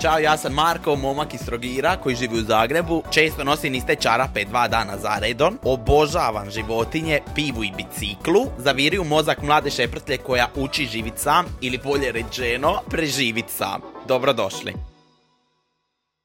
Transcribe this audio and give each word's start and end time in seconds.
Ćao, 0.00 0.18
ja 0.18 0.36
sam 0.36 0.52
Marko, 0.52 0.96
momak 0.96 1.34
iz 1.34 1.40
Trogira 1.40 1.96
koji 1.96 2.16
živi 2.16 2.38
u 2.38 2.42
Zagrebu. 2.42 3.02
Često 3.10 3.44
nosim 3.44 3.74
iste 3.74 3.96
čarape 3.96 4.44
dva 4.44 4.68
dana 4.68 4.98
za 4.98 5.18
redom. 5.20 5.58
Obožavam 5.62 6.50
životinje, 6.50 7.20
pivu 7.34 7.64
i 7.64 7.72
biciklu. 7.76 8.46
Zaviri 8.58 8.98
u 8.98 9.04
mozak 9.04 9.42
mlade 9.42 9.70
šeprtlje 9.70 10.16
koja 10.16 10.48
uči 10.56 10.86
živit 10.86 11.18
sam 11.18 11.44
ili 11.60 11.78
bolje 11.84 12.12
rečeno 12.12 12.78
preživit 12.90 13.44
sam. 13.48 13.80
Dobrodošli. 14.08 14.74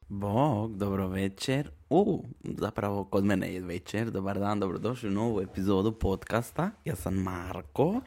Bog, 0.07 0.77
dobro 0.77 1.07
večer. 1.07 1.71
U, 1.89 2.23
zapravo 2.43 3.03
kod 3.03 3.25
mene 3.25 3.53
je 3.53 3.61
večer. 3.61 4.11
Dobar 4.11 4.39
dan, 4.39 4.59
dobrodošli 4.59 5.09
u 5.09 5.13
novu 5.13 5.41
epizodu 5.41 5.91
podcasta. 5.91 6.71
Ja 6.85 6.95
sam 6.95 7.13
Marko. 7.13 8.01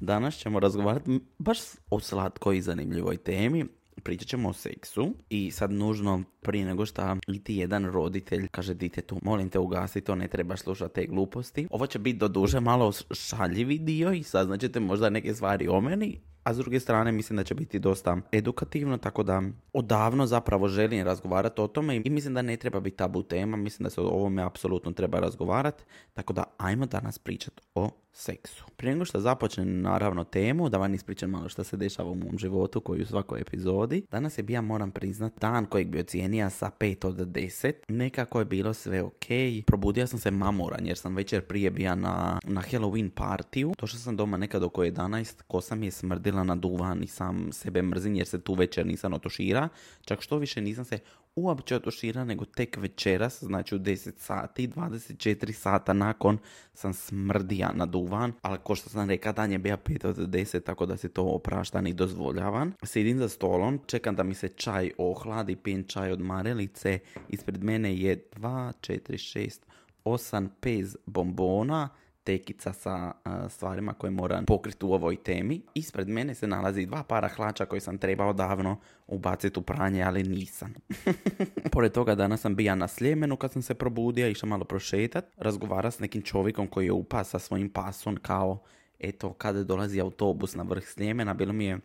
Danas 0.00 0.34
ćemo 0.34 0.60
razgovarati 0.60 1.20
baš 1.38 1.58
o 1.90 2.00
slatkoj 2.00 2.56
i 2.56 2.62
zanimljivoj 2.62 3.16
temi 3.16 3.64
pričat 4.02 4.28
ćemo 4.28 4.48
o 4.48 4.52
seksu 4.52 5.14
i 5.30 5.50
sad 5.50 5.72
nužno 5.72 6.22
prije 6.40 6.64
nego 6.64 6.86
što 6.86 7.16
iti 7.28 7.56
jedan 7.56 7.84
roditelj 7.84 8.48
kaže 8.48 8.74
ditetu 8.74 9.18
molim 9.22 9.50
te 9.50 9.58
ugasi 9.58 10.00
to, 10.00 10.14
ne 10.14 10.28
treba 10.28 10.56
slušati 10.56 10.94
te 10.94 11.06
gluposti. 11.06 11.66
Ovo 11.70 11.86
će 11.86 11.98
biti 11.98 12.18
do 12.18 12.28
duže 12.28 12.60
malo 12.60 12.92
šaljivi 13.10 13.78
dio 13.78 14.12
i 14.12 14.22
saznaćete 14.22 14.80
možda 14.80 15.10
neke 15.10 15.34
stvari 15.34 15.68
o 15.68 15.80
meni, 15.80 16.20
a 16.44 16.54
s 16.54 16.56
druge 16.56 16.80
strane 16.80 17.12
mislim 17.12 17.36
da 17.36 17.44
će 17.44 17.54
biti 17.54 17.78
dosta 17.78 18.16
edukativno, 18.32 18.98
tako 18.98 19.22
da 19.22 19.42
odavno 19.72 20.26
zapravo 20.26 20.68
želim 20.68 21.04
razgovarati 21.04 21.60
o 21.60 21.66
tome 21.66 22.02
i 22.04 22.10
mislim 22.10 22.34
da 22.34 22.42
ne 22.42 22.56
treba 22.56 22.80
biti 22.80 22.96
tabu 22.96 23.22
tema, 23.22 23.56
mislim 23.56 23.84
da 23.84 23.90
se 23.90 24.00
o 24.00 24.04
ovome 24.04 24.42
apsolutno 24.42 24.92
treba 24.92 25.20
razgovarati, 25.20 25.84
tako 26.14 26.32
da 26.32 26.44
ajmo 26.58 26.86
danas 26.86 27.18
pričati 27.18 27.62
o 27.74 27.90
seksu. 28.14 28.64
Prije 28.76 28.92
nego 28.92 29.04
što 29.04 29.20
započnem 29.20 29.80
naravno 29.80 30.24
temu, 30.24 30.68
da 30.68 30.78
vam 30.78 30.94
ispričam 30.94 31.30
malo 31.30 31.48
što 31.48 31.64
se 31.64 31.76
dešava 31.76 32.10
u 32.10 32.14
mom 32.14 32.38
životu 32.38 32.80
koji 32.80 33.02
u 33.02 33.06
svakoj 33.06 33.40
epizodi. 33.40 34.06
Danas 34.10 34.38
je 34.38 34.42
bija, 34.42 34.60
moram 34.60 34.90
priznat, 34.90 35.32
dan 35.40 35.66
kojeg 35.66 35.88
bi 35.88 36.00
ocijenija 36.00 36.50
sa 36.50 36.70
5 36.80 37.06
od 37.06 37.16
10. 37.16 37.72
Nekako 37.88 38.38
je 38.38 38.44
bilo 38.44 38.74
sve 38.74 39.02
ok. 39.02 39.26
Probudio 39.66 40.06
sam 40.06 40.18
se 40.18 40.30
mamoran 40.30 40.86
jer 40.86 40.98
sam 40.98 41.16
večer 41.16 41.42
prije 41.42 41.70
bija 41.70 41.94
na, 41.94 42.38
na 42.44 42.62
Halloween 42.62 43.10
partiju. 43.10 43.72
Došao 43.80 43.98
sam 43.98 44.16
doma 44.16 44.36
nekad 44.36 44.62
oko 44.62 44.82
11, 44.82 45.42
kosa 45.42 45.74
mi 45.74 45.86
je 45.86 45.90
smrdila 45.90 46.33
na 46.42 46.54
duvan 46.54 47.02
i 47.02 47.06
sam 47.06 47.52
sebe 47.52 47.82
mrzim 47.82 48.14
jer 48.14 48.26
se 48.26 48.40
tu 48.40 48.54
večer 48.54 48.86
nisam 48.86 49.14
otošira. 49.14 49.68
Čak 50.04 50.20
što 50.20 50.38
više 50.38 50.60
nisam 50.60 50.84
se 50.84 50.98
uopće 51.36 51.76
otušira 51.76 52.24
nego 52.24 52.44
tek 52.44 52.76
večeras, 52.76 53.42
znači 53.42 53.74
u 53.74 53.78
10 53.78 54.12
sati, 54.18 54.68
24 54.68 55.52
sata 55.52 55.92
nakon 55.92 56.38
sam 56.74 56.94
smrdija 56.94 57.72
na 57.74 57.86
duvan, 57.86 58.32
ali 58.42 58.58
ko 58.62 58.74
što 58.74 58.90
sam 58.90 59.08
rekao 59.08 59.32
dan 59.32 59.52
je 59.52 59.58
bija 59.58 59.76
5 59.76 60.06
od 60.06 60.16
10, 60.16 60.62
tako 60.64 60.86
da 60.86 60.96
se 60.96 61.08
to 61.08 61.22
opraštan 61.22 61.86
i 61.86 61.94
dozvoljavan. 61.94 62.72
Sidim 62.82 63.18
za 63.18 63.28
stolom, 63.28 63.80
čekam 63.86 64.16
da 64.16 64.22
mi 64.22 64.34
se 64.34 64.48
čaj 64.48 64.90
ohladi, 64.98 65.56
pijem 65.56 65.84
čaj 65.84 66.12
od 66.12 66.20
marelice, 66.20 66.98
ispred 67.28 67.64
mene 67.64 67.96
je 67.96 68.24
2, 68.36 68.72
4, 68.80 69.00
6, 69.38 69.58
8 70.04 70.48
pez 70.60 70.96
bombona, 71.06 71.88
tekica 72.24 72.72
sa 72.72 73.12
stvarima 73.48 73.92
koje 73.92 74.10
moram 74.10 74.44
pokriti 74.44 74.84
u 74.84 74.92
ovoj 74.92 75.16
temi. 75.16 75.60
Ispred 75.74 76.08
mene 76.08 76.34
se 76.34 76.46
nalazi 76.46 76.86
dva 76.86 77.02
para 77.02 77.28
hlača 77.28 77.66
koje 77.66 77.80
sam 77.80 77.98
trebao 77.98 78.32
davno 78.32 78.80
ubaciti 79.06 79.58
u 79.58 79.62
pranje, 79.62 80.02
ali 80.02 80.22
nisam. 80.22 80.74
Pored 81.72 81.92
toga 81.92 82.14
danas 82.14 82.40
sam 82.40 82.56
bija 82.56 82.74
na 82.74 82.88
Sljemenu 82.88 83.36
kad 83.36 83.52
sam 83.52 83.62
se 83.62 83.74
probudio, 83.74 84.28
išao 84.28 84.48
malo 84.48 84.64
prošetat, 84.64 85.24
razgovara 85.36 85.90
s 85.90 85.98
nekim 85.98 86.22
čovjekom 86.22 86.66
koji 86.66 86.86
je 86.86 86.92
upa 86.92 87.24
sa 87.24 87.38
svojim 87.38 87.68
pasom 87.68 88.16
kao 88.16 88.62
eto 88.98 89.32
kada 89.32 89.64
dolazi 89.64 90.00
autobus 90.00 90.54
na 90.54 90.62
vrh 90.62 90.84
Sljemena, 90.84 91.34
bilo 91.34 91.52
mi 91.52 91.64
je 91.64 91.78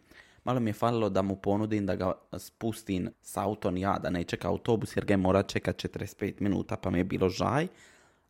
Malo 0.43 0.59
mi 0.59 0.69
je 0.69 0.73
falilo 0.73 1.09
da 1.09 1.21
mu 1.21 1.35
ponudim 1.35 1.85
da 1.85 1.95
ga 1.95 2.13
spustim 2.37 3.09
s 3.21 3.37
autom 3.37 3.77
ja, 3.77 3.99
da 3.99 4.09
ne 4.09 4.23
čeka 4.23 4.47
autobus 4.47 4.97
jer 4.97 5.05
ga 5.05 5.13
je 5.13 5.17
mora 5.17 5.43
čekat 5.43 5.75
45 5.75 6.33
minuta 6.39 6.75
pa 6.75 6.89
mi 6.89 6.97
je 6.97 7.03
bilo 7.03 7.29
žaj 7.29 7.67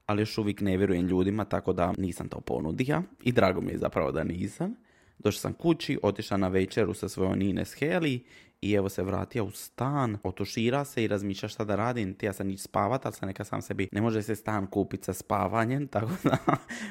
ali 0.09 0.21
još 0.21 0.37
uvijek 0.37 0.61
ne 0.61 0.77
vjerujem 0.77 1.07
ljudima, 1.07 1.45
tako 1.45 1.73
da 1.73 1.93
nisam 1.97 2.29
to 2.29 2.39
ponudio 2.39 3.03
i 3.23 3.31
drago 3.31 3.61
mi 3.61 3.71
je 3.71 3.77
zapravo 3.77 4.11
da 4.11 4.23
nisam. 4.23 4.75
Došao 5.19 5.39
sam 5.39 5.53
kući, 5.53 5.99
otišao 6.03 6.37
na 6.37 6.47
večeru 6.47 6.93
sa 6.93 7.09
svojom 7.09 7.41
Ines 7.41 7.73
Heli 7.73 8.23
i 8.61 8.73
evo 8.73 8.89
se 8.89 9.03
vratio 9.03 9.45
u 9.45 9.51
stan, 9.51 10.17
otušira 10.23 10.85
se 10.85 11.03
i 11.03 11.07
razmišlja 11.07 11.49
šta 11.49 11.63
da 11.63 11.75
radim. 11.75 12.13
Ti 12.13 12.25
ja 12.25 12.33
sam 12.33 12.49
ići 12.49 12.63
spavat, 12.63 13.05
ali 13.05 13.15
sam 13.15 13.27
neka 13.27 13.43
sam 13.43 13.61
sebi, 13.61 13.89
ne 13.91 14.01
može 14.01 14.21
se 14.21 14.35
stan 14.35 14.67
kupiti 14.67 15.03
sa 15.03 15.13
spavanjem, 15.13 15.87
tako 15.93 16.11
da 16.23 16.37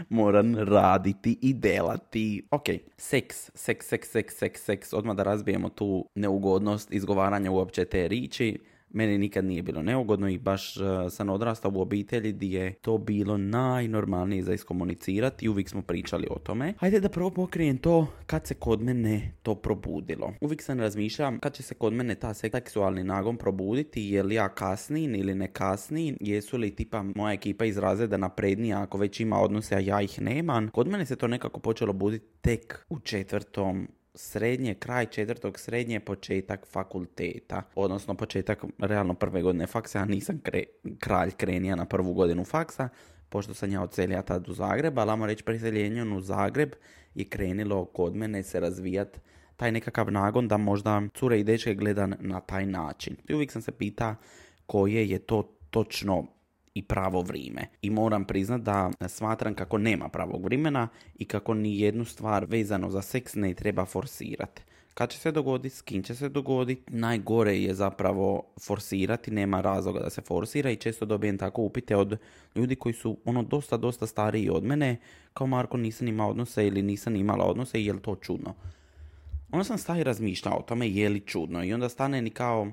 moram 0.08 0.54
raditi 0.54 1.38
i 1.42 1.54
delati. 1.54 2.48
Ok, 2.50 2.66
seks, 2.96 3.50
seks, 3.54 3.86
seks, 3.86 4.10
seks, 4.10 4.36
seks, 4.36 4.64
seks, 4.64 4.92
odmah 4.92 5.16
da 5.16 5.22
razbijemo 5.22 5.68
tu 5.68 6.08
neugodnost 6.14 6.92
izgovaranja 6.92 7.50
uopće 7.50 7.84
te 7.84 8.08
riči 8.08 8.58
meni 8.90 9.18
nikad 9.18 9.44
nije 9.44 9.62
bilo 9.62 9.82
neugodno 9.82 10.28
i 10.28 10.38
baš 10.38 10.76
uh, 10.76 10.84
sam 11.10 11.28
odrastao 11.28 11.72
u 11.74 11.80
obitelji 11.80 12.32
gdje 12.32 12.60
je 12.60 12.72
to 12.72 12.98
bilo 12.98 13.36
najnormalnije 13.36 14.42
za 14.42 14.54
iskomunicirati 14.54 15.44
i 15.44 15.48
uvijek 15.48 15.68
smo 15.68 15.82
pričali 15.82 16.26
o 16.30 16.38
tome. 16.38 16.74
Hajde 16.78 17.00
da 17.00 17.08
prvo 17.08 17.30
pokrijem 17.30 17.78
to 17.78 18.06
kad 18.26 18.46
se 18.46 18.54
kod 18.54 18.82
mene 18.82 19.32
to 19.42 19.54
probudilo. 19.54 20.34
Uvijek 20.40 20.62
sam 20.62 20.80
razmišljam 20.80 21.38
kad 21.38 21.54
će 21.54 21.62
se 21.62 21.74
kod 21.74 21.92
mene 21.92 22.14
ta 22.14 22.34
seksualni 22.34 23.04
nagon 23.04 23.36
probuditi, 23.36 24.02
je 24.02 24.22
li 24.22 24.34
ja 24.34 24.48
kasnim 24.48 25.14
ili 25.14 25.34
ne 25.34 25.52
kasnim, 25.52 26.16
jesu 26.20 26.56
li 26.56 26.74
tipa 26.74 27.02
moja 27.02 27.32
ekipa 27.32 27.64
iz 27.64 27.78
razreda 27.78 28.16
naprednija 28.16 28.82
ako 28.82 28.98
već 28.98 29.20
ima 29.20 29.40
odnose, 29.40 29.74
a 29.74 29.78
ja 29.78 30.02
ih 30.02 30.20
nemam. 30.20 30.68
Kod 30.68 30.88
mene 30.88 31.06
se 31.06 31.16
to 31.16 31.28
nekako 31.28 31.60
počelo 31.60 31.92
buditi 31.92 32.26
tek 32.40 32.86
u 32.88 32.98
četvrtom 32.98 33.88
srednje, 34.18 34.74
kraj 34.74 35.06
četvrtog 35.06 35.58
srednje, 35.58 36.00
početak 36.00 36.66
fakulteta, 36.66 37.62
odnosno 37.74 38.14
početak 38.14 38.64
realno 38.78 39.14
prve 39.14 39.42
godine 39.42 39.66
faksa, 39.66 39.98
ja 39.98 40.04
nisam 40.04 40.40
kralj 40.98 41.30
krenija 41.30 41.76
na 41.76 41.84
prvu 41.84 42.14
godinu 42.14 42.44
faksa, 42.44 42.88
pošto 43.28 43.54
sam 43.54 43.72
ja 43.72 43.82
odselija 43.82 44.22
tad 44.22 44.48
u 44.48 44.52
Zagreb, 44.52 44.98
ali 44.98 45.26
reći 45.26 45.44
preseljenjem 45.44 46.12
u 46.12 46.20
Zagreb 46.20 46.72
je 47.14 47.24
krenilo 47.24 47.84
kod 47.84 48.16
mene 48.16 48.42
se 48.42 48.60
razvijat 48.60 49.20
taj 49.56 49.72
nekakav 49.72 50.12
nagon 50.12 50.48
da 50.48 50.56
možda 50.56 51.02
cure 51.14 51.40
i 51.40 51.44
dečke 51.44 51.74
gledan 51.74 52.14
na 52.20 52.40
taj 52.40 52.66
način. 52.66 53.16
I 53.28 53.34
uvijek 53.34 53.52
sam 53.52 53.62
se 53.62 53.72
pita 53.72 54.16
koje 54.66 55.08
je 55.08 55.18
to 55.18 55.42
točno 55.70 56.26
i 56.74 56.82
pravo 56.82 57.20
vrijeme. 57.20 57.66
I 57.82 57.90
moram 57.90 58.24
priznat 58.24 58.60
da 58.60 58.90
smatram 59.08 59.54
kako 59.54 59.78
nema 59.78 60.08
pravog 60.08 60.44
vremena 60.44 60.88
i 61.14 61.24
kako 61.24 61.54
ni 61.54 61.80
jednu 61.80 62.04
stvar 62.04 62.46
vezano 62.48 62.90
za 62.90 63.02
seks 63.02 63.34
ne 63.34 63.54
treba 63.54 63.84
forsirati. 63.84 64.62
Kad 64.94 65.10
će 65.10 65.18
se 65.18 65.32
dogoditi, 65.32 65.76
s 65.76 65.82
kim 65.82 66.02
će 66.02 66.14
se 66.14 66.28
dogoditi, 66.28 66.82
najgore 66.86 67.58
je 67.58 67.74
zapravo 67.74 68.42
forsirati, 68.66 69.30
nema 69.30 69.60
razloga 69.60 70.00
da 70.00 70.10
se 70.10 70.20
forsira 70.20 70.70
i 70.70 70.76
često 70.76 71.04
dobijem 71.04 71.38
tako 71.38 71.62
upite 71.62 71.96
od 71.96 72.18
ljudi 72.54 72.76
koji 72.76 72.92
su 72.92 73.18
ono 73.24 73.42
dosta, 73.42 73.76
dosta 73.76 74.06
stariji 74.06 74.50
od 74.50 74.64
mene, 74.64 74.96
kao 75.34 75.46
Marko 75.46 75.76
nisam 75.76 76.08
imao 76.08 76.30
odnose 76.30 76.66
ili 76.66 76.82
nisam 76.82 77.16
imala 77.16 77.44
odnose 77.44 77.80
i 77.80 77.86
je 77.86 77.92
li 77.92 78.02
to 78.02 78.16
čudno? 78.16 78.54
Onda 79.52 79.64
sam 79.64 79.78
stavi 79.78 80.04
razmišljao 80.04 80.58
o 80.58 80.62
tome 80.62 80.88
je 80.88 81.08
li 81.08 81.20
čudno 81.20 81.64
i 81.64 81.72
onda 81.72 81.88
stane 81.88 82.22
ni 82.22 82.30
kao 82.30 82.72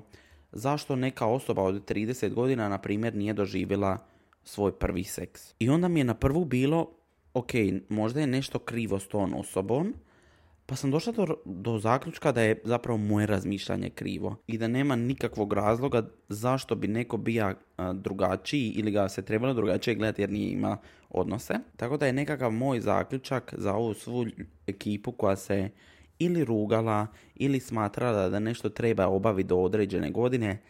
zašto 0.52 0.96
neka 0.96 1.26
osoba 1.26 1.62
od 1.62 1.90
30 1.90 2.34
godina, 2.34 2.68
na 2.68 2.78
primjer, 2.78 3.14
nije 3.14 3.32
doživjela 3.32 3.98
svoj 4.44 4.72
prvi 4.72 5.04
seks. 5.04 5.54
I 5.58 5.68
onda 5.68 5.88
mi 5.88 6.00
je 6.00 6.04
na 6.04 6.14
prvu 6.14 6.44
bilo, 6.44 6.90
ok, 7.34 7.50
možda 7.88 8.20
je 8.20 8.26
nešto 8.26 8.58
krivo 8.58 8.98
s 8.98 9.08
tom 9.08 9.34
osobom, 9.34 9.94
pa 10.66 10.76
sam 10.76 10.90
došla 10.90 11.12
do, 11.12 11.26
do 11.44 11.78
zaključka 11.78 12.32
da 12.32 12.42
je 12.42 12.60
zapravo 12.64 12.98
moje 12.98 13.26
razmišljanje 13.26 13.90
krivo 13.90 14.36
i 14.46 14.58
da 14.58 14.68
nema 14.68 14.96
nikakvog 14.96 15.52
razloga 15.52 16.08
zašto 16.28 16.74
bi 16.74 16.88
neko 16.88 17.16
bija 17.16 17.54
drugačiji 17.94 18.72
ili 18.76 18.90
ga 18.90 19.08
se 19.08 19.22
trebalo 19.22 19.54
drugačije 19.54 19.94
gledati 19.94 20.22
jer 20.22 20.30
nije 20.30 20.52
ima 20.52 20.76
odnose. 21.10 21.54
Tako 21.76 21.96
da 21.96 22.06
je 22.06 22.12
nekakav 22.12 22.50
moj 22.50 22.80
zaključak 22.80 23.54
za 23.58 23.74
ovu 23.74 23.94
svu 23.94 24.26
ekipu 24.66 25.12
koja 25.12 25.36
se 25.36 25.70
ili 26.18 26.44
rugala 26.44 27.06
ili 27.34 27.60
smatrala 27.60 28.28
da 28.28 28.38
nešto 28.38 28.68
treba 28.68 29.06
obaviti 29.06 29.48
do 29.48 29.56
određene 29.56 30.10
godine, 30.10 30.62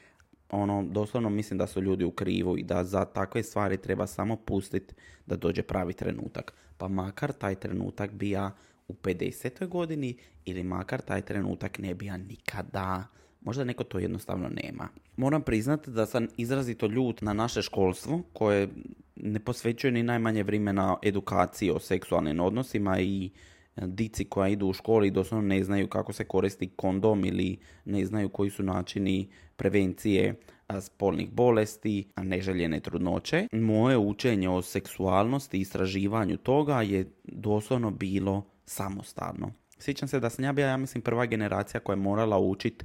ono, 0.50 0.82
doslovno 0.82 1.30
mislim 1.30 1.58
da 1.58 1.66
su 1.66 1.82
ljudi 1.82 2.04
u 2.04 2.10
krivu 2.10 2.58
i 2.58 2.62
da 2.62 2.84
za 2.84 3.04
takve 3.04 3.42
stvari 3.42 3.76
treba 3.76 4.06
samo 4.06 4.36
pustiti 4.36 4.94
da 5.26 5.36
dođe 5.36 5.62
pravi 5.62 5.92
trenutak. 5.92 6.52
Pa 6.78 6.88
makar 6.88 7.32
taj 7.32 7.54
trenutak 7.54 8.12
bija 8.12 8.50
u 8.88 8.94
50. 8.94 9.68
godini 9.68 10.16
ili 10.44 10.62
makar 10.62 11.00
taj 11.00 11.22
trenutak 11.22 11.78
ne 11.78 11.94
bija 11.94 12.16
nikada. 12.16 13.06
Možda 13.40 13.64
neko 13.64 13.84
to 13.84 13.98
jednostavno 13.98 14.48
nema. 14.48 14.88
Moram 15.16 15.42
priznati 15.42 15.90
da 15.90 16.06
sam 16.06 16.26
izrazito 16.36 16.86
ljut 16.86 17.22
na 17.22 17.32
naše 17.32 17.62
školstvo 17.62 18.22
koje 18.32 18.68
ne 19.16 19.40
posvećuje 19.40 19.90
ni 19.90 20.02
najmanje 20.02 20.42
vremena 20.42 20.96
edukaciji 21.02 21.70
o 21.70 21.78
seksualnim 21.78 22.40
odnosima 22.40 23.00
i 23.00 23.30
dici 23.76 24.24
koja 24.24 24.48
idu 24.48 24.66
u 24.66 24.72
školi 24.72 25.08
i 25.08 25.10
doslovno 25.10 25.48
ne 25.48 25.64
znaju 25.64 25.88
kako 25.88 26.12
se 26.12 26.24
koristi 26.24 26.68
kondom 26.76 27.24
ili 27.24 27.58
ne 27.84 28.06
znaju 28.06 28.28
koji 28.28 28.50
su 28.50 28.62
načini 28.62 29.28
prevencije 29.56 30.34
spolnih 30.80 31.30
bolesti, 31.30 32.08
neželjene 32.16 32.80
trudnoće. 32.80 33.48
Moje 33.52 33.98
učenje 33.98 34.48
o 34.48 34.62
seksualnosti 34.62 35.58
i 35.58 35.60
istraživanju 35.60 36.36
toga 36.36 36.82
je 36.82 37.10
doslovno 37.24 37.90
bilo 37.90 38.46
samostalno. 38.66 39.52
Sjećam 39.78 40.08
se 40.08 40.20
da 40.20 40.30
sam 40.30 40.44
ja 40.44 40.52
bila, 40.52 40.68
ja 40.68 40.76
mislim, 40.76 41.02
prva 41.02 41.26
generacija 41.26 41.80
koja 41.80 41.94
je 41.94 42.00
morala 42.00 42.38
učiti 42.38 42.84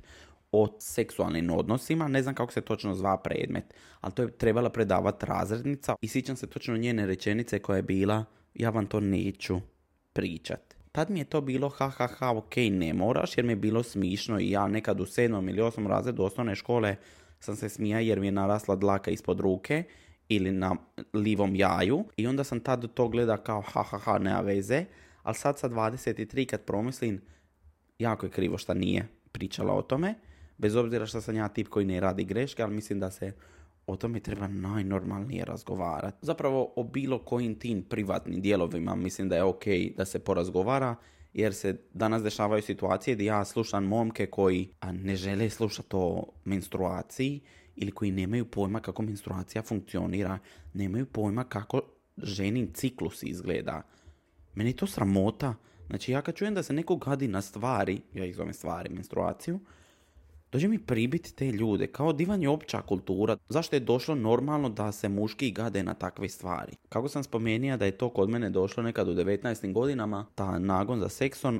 o 0.51 0.77
seksualnim 0.79 1.49
odnosima, 1.49 2.07
ne 2.07 2.23
znam 2.23 2.35
kako 2.35 2.51
se 2.53 2.61
točno 2.61 2.95
zva 2.95 3.17
predmet, 3.17 3.73
ali 4.01 4.13
to 4.13 4.21
je 4.21 4.31
trebala 4.31 4.69
predavati 4.69 5.25
razrednica 5.25 5.95
i 6.01 6.07
sjećam 6.07 6.35
se 6.35 6.47
točno 6.47 6.77
njene 6.77 7.05
rečenice 7.05 7.59
koja 7.59 7.75
je 7.75 7.83
bila 7.83 8.25
ja 8.53 8.69
vam 8.69 8.85
to 8.85 8.99
neću 8.99 9.61
pričat. 10.13 10.70
Tad 10.91 11.09
mi 11.09 11.19
je 11.19 11.25
to 11.25 11.41
bilo 11.41 11.69
ha 11.69 11.89
ha 11.89 12.07
ha 12.07 12.31
ok 12.37 12.55
ne 12.71 12.93
moraš 12.93 13.37
jer 13.37 13.45
mi 13.45 13.51
je 13.51 13.55
bilo 13.55 13.83
smišno 13.83 14.39
i 14.39 14.51
ja 14.51 14.67
nekad 14.67 15.01
u 15.01 15.05
sedmom 15.05 15.49
ili 15.49 15.61
osmom 15.61 15.87
razredu 15.87 16.23
osnovne 16.23 16.55
škole 16.55 16.95
sam 17.39 17.55
se 17.55 17.69
smija 17.69 17.99
jer 17.99 18.19
mi 18.19 18.27
je 18.27 18.31
narasla 18.31 18.75
dlaka 18.75 19.11
ispod 19.11 19.39
ruke 19.39 19.83
ili 20.29 20.51
na 20.51 20.75
livom 21.13 21.55
jaju 21.55 22.05
i 22.17 22.27
onda 22.27 22.43
sam 22.43 22.59
tad 22.59 22.93
to 22.93 23.07
gleda 23.07 23.37
kao 23.37 23.61
ha 23.61 23.83
ha 23.83 23.97
ha 23.97 24.17
nema 24.17 24.41
veze, 24.41 24.85
ali 25.23 25.35
sad 25.35 25.59
sa 25.59 25.69
23 25.69 26.45
kad 26.45 26.61
promislim 26.61 27.21
jako 27.99 28.25
je 28.25 28.31
krivo 28.31 28.57
što 28.57 28.73
nije 28.73 29.07
pričala 29.31 29.73
o 29.73 29.81
tome, 29.81 30.15
bez 30.57 30.75
obzira 30.75 31.05
što 31.05 31.21
sam 31.21 31.35
ja 31.35 31.47
tip 31.47 31.67
koji 31.67 31.85
ne 31.85 31.99
radi 31.99 32.23
greške, 32.23 32.63
ali 32.63 32.73
mislim 32.73 32.99
da 32.99 33.11
se 33.11 33.33
o 33.91 33.97
tome 33.97 34.19
treba 34.19 34.47
najnormalnije 34.47 35.45
razgovarati. 35.45 36.17
Zapravo 36.21 36.73
o 36.75 36.83
bilo 36.83 37.19
kojim 37.19 37.55
tim 37.55 37.83
privatnim 37.83 38.41
dijelovima 38.41 38.95
mislim 38.95 39.29
da 39.29 39.35
je 39.35 39.43
ok 39.43 39.63
da 39.97 40.05
se 40.05 40.19
porazgovara, 40.19 40.95
jer 41.33 41.53
se 41.53 41.77
danas 41.93 42.23
dešavaju 42.23 42.61
situacije 42.61 43.15
gdje 43.15 43.25
ja 43.25 43.45
slušam 43.45 43.83
momke 43.83 44.25
koji 44.25 44.69
ne 44.91 45.15
žele 45.15 45.49
slušati 45.49 45.89
o 45.91 46.25
menstruaciji 46.45 47.39
ili 47.75 47.91
koji 47.91 48.11
nemaju 48.11 48.45
pojma 48.45 48.79
kako 48.79 49.01
menstruacija 49.01 49.61
funkcionira, 49.61 50.39
nemaju 50.73 51.05
pojma 51.05 51.43
kako 51.43 51.81
ženin 52.17 52.73
ciklus 52.73 53.23
izgleda. 53.23 53.81
Meni 54.55 54.69
je 54.69 54.75
to 54.75 54.87
sramota. 54.87 55.55
Znači 55.87 56.11
ja 56.11 56.21
kad 56.21 56.35
čujem 56.35 56.53
da 56.53 56.63
se 56.63 56.73
neko 56.73 56.95
gadi 56.95 57.27
na 57.27 57.41
stvari, 57.41 58.01
ja 58.13 58.25
ih 58.25 58.35
zovem 58.35 58.53
stvari, 58.53 58.93
menstruaciju, 58.93 59.59
dođe 60.51 60.67
mi 60.67 60.79
pribiti 60.79 61.35
te 61.35 61.51
ljude, 61.51 61.87
kao 61.87 62.13
divan 62.13 62.41
je 62.41 62.49
opća 62.49 62.81
kultura, 62.81 63.37
zašto 63.49 63.75
je 63.75 63.79
došlo 63.79 64.15
normalno 64.15 64.69
da 64.69 64.91
se 64.91 65.09
muški 65.09 65.51
gade 65.51 65.83
na 65.83 65.93
takve 65.93 66.29
stvari. 66.29 66.73
Kako 66.89 67.07
sam 67.07 67.23
spomenija 67.23 67.77
da 67.77 67.85
je 67.85 67.97
to 67.97 68.09
kod 68.09 68.29
mene 68.29 68.49
došlo 68.49 68.83
nekad 68.83 69.07
u 69.07 69.13
19. 69.13 69.73
godinama, 69.73 70.25
ta 70.35 70.59
nagon 70.59 70.99
za 70.99 71.09
sekson, 71.09 71.59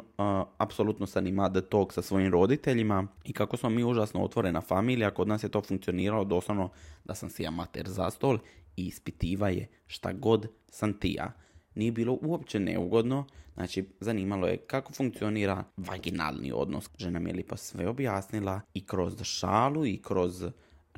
apsolutno 0.58 1.08
sam 1.08 1.28
ima 1.28 1.50
the 1.50 1.62
talk 1.62 1.94
sa 1.94 2.02
svojim 2.02 2.32
roditeljima 2.32 3.08
i 3.24 3.34
kako 3.34 3.58
smo 3.58 3.70
mi 3.70 3.84
užasno 3.84 4.24
otvorena 4.24 4.62
familija, 4.62 5.12
kod 5.12 5.28
nas 5.28 5.44
je 5.44 5.50
to 5.50 5.62
funkcioniralo 5.62 6.24
doslovno 6.24 6.70
da 7.06 7.16
sam 7.16 7.30
si 7.30 7.48
amater 7.48 7.90
za 7.90 8.10
stol 8.10 8.38
i 8.76 8.86
ispitiva 8.86 9.50
je 9.50 9.68
šta 9.88 10.14
god 10.14 10.48
sam 10.70 10.94
tija 10.94 11.32
nije 11.76 11.92
bilo 11.92 12.18
uopće 12.22 12.60
neugodno, 12.60 13.26
znači 13.54 13.86
zanimalo 14.00 14.48
je 14.48 14.58
kako 14.58 14.94
funkcionira 14.94 15.64
vaginalni 15.78 16.52
odnos. 16.56 16.90
Žena 16.98 17.20
mi 17.20 17.30
je 17.30 17.36
lipa 17.36 17.58
sve 17.58 17.88
objasnila 17.88 18.62
i 18.74 18.86
kroz 18.86 19.24
šalu 19.24 19.86
i 19.86 20.02
kroz 20.04 20.46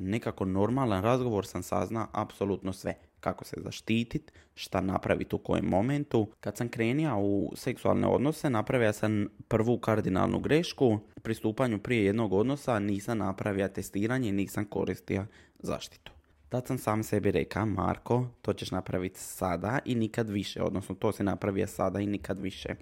nekako 0.00 0.44
normalan 0.44 1.02
razgovor 1.02 1.46
sam 1.46 1.62
sazna 1.62 2.06
apsolutno 2.12 2.72
sve. 2.72 2.94
Kako 3.20 3.44
se 3.44 3.56
zaštitit, 3.60 4.32
šta 4.54 4.80
napraviti 4.80 5.36
u 5.36 5.38
kojem 5.38 5.64
momentu. 5.64 6.28
Kad 6.40 6.56
sam 6.56 6.68
krenija 6.68 7.16
u 7.16 7.52
seksualne 7.56 8.06
odnose, 8.06 8.50
napravio 8.50 8.92
sam 8.92 9.26
prvu 9.48 9.78
kardinalnu 9.78 10.40
grešku. 10.40 10.98
Pri 11.22 11.34
stupanju 11.34 11.78
prije 11.78 12.04
jednog 12.04 12.32
odnosa 12.32 12.78
nisam 12.78 13.18
napravio 13.18 13.68
testiranje, 13.68 14.32
nisam 14.32 14.64
koristio 14.64 15.26
zaštitu. 15.58 16.13
Tad 16.54 16.66
sam 16.66 16.78
sam 16.78 17.02
sebi 17.02 17.30
rekao, 17.30 17.66
Marko, 17.66 18.26
to 18.42 18.52
ćeš 18.52 18.70
napraviti 18.70 19.20
sada 19.20 19.78
i 19.84 19.94
nikad 19.94 20.30
više, 20.30 20.62
odnosno 20.62 20.94
to 20.94 21.12
se 21.12 21.24
napravi 21.24 21.66
sada 21.66 22.00
i 22.00 22.06
nikad 22.06 22.40
više. 22.40 22.74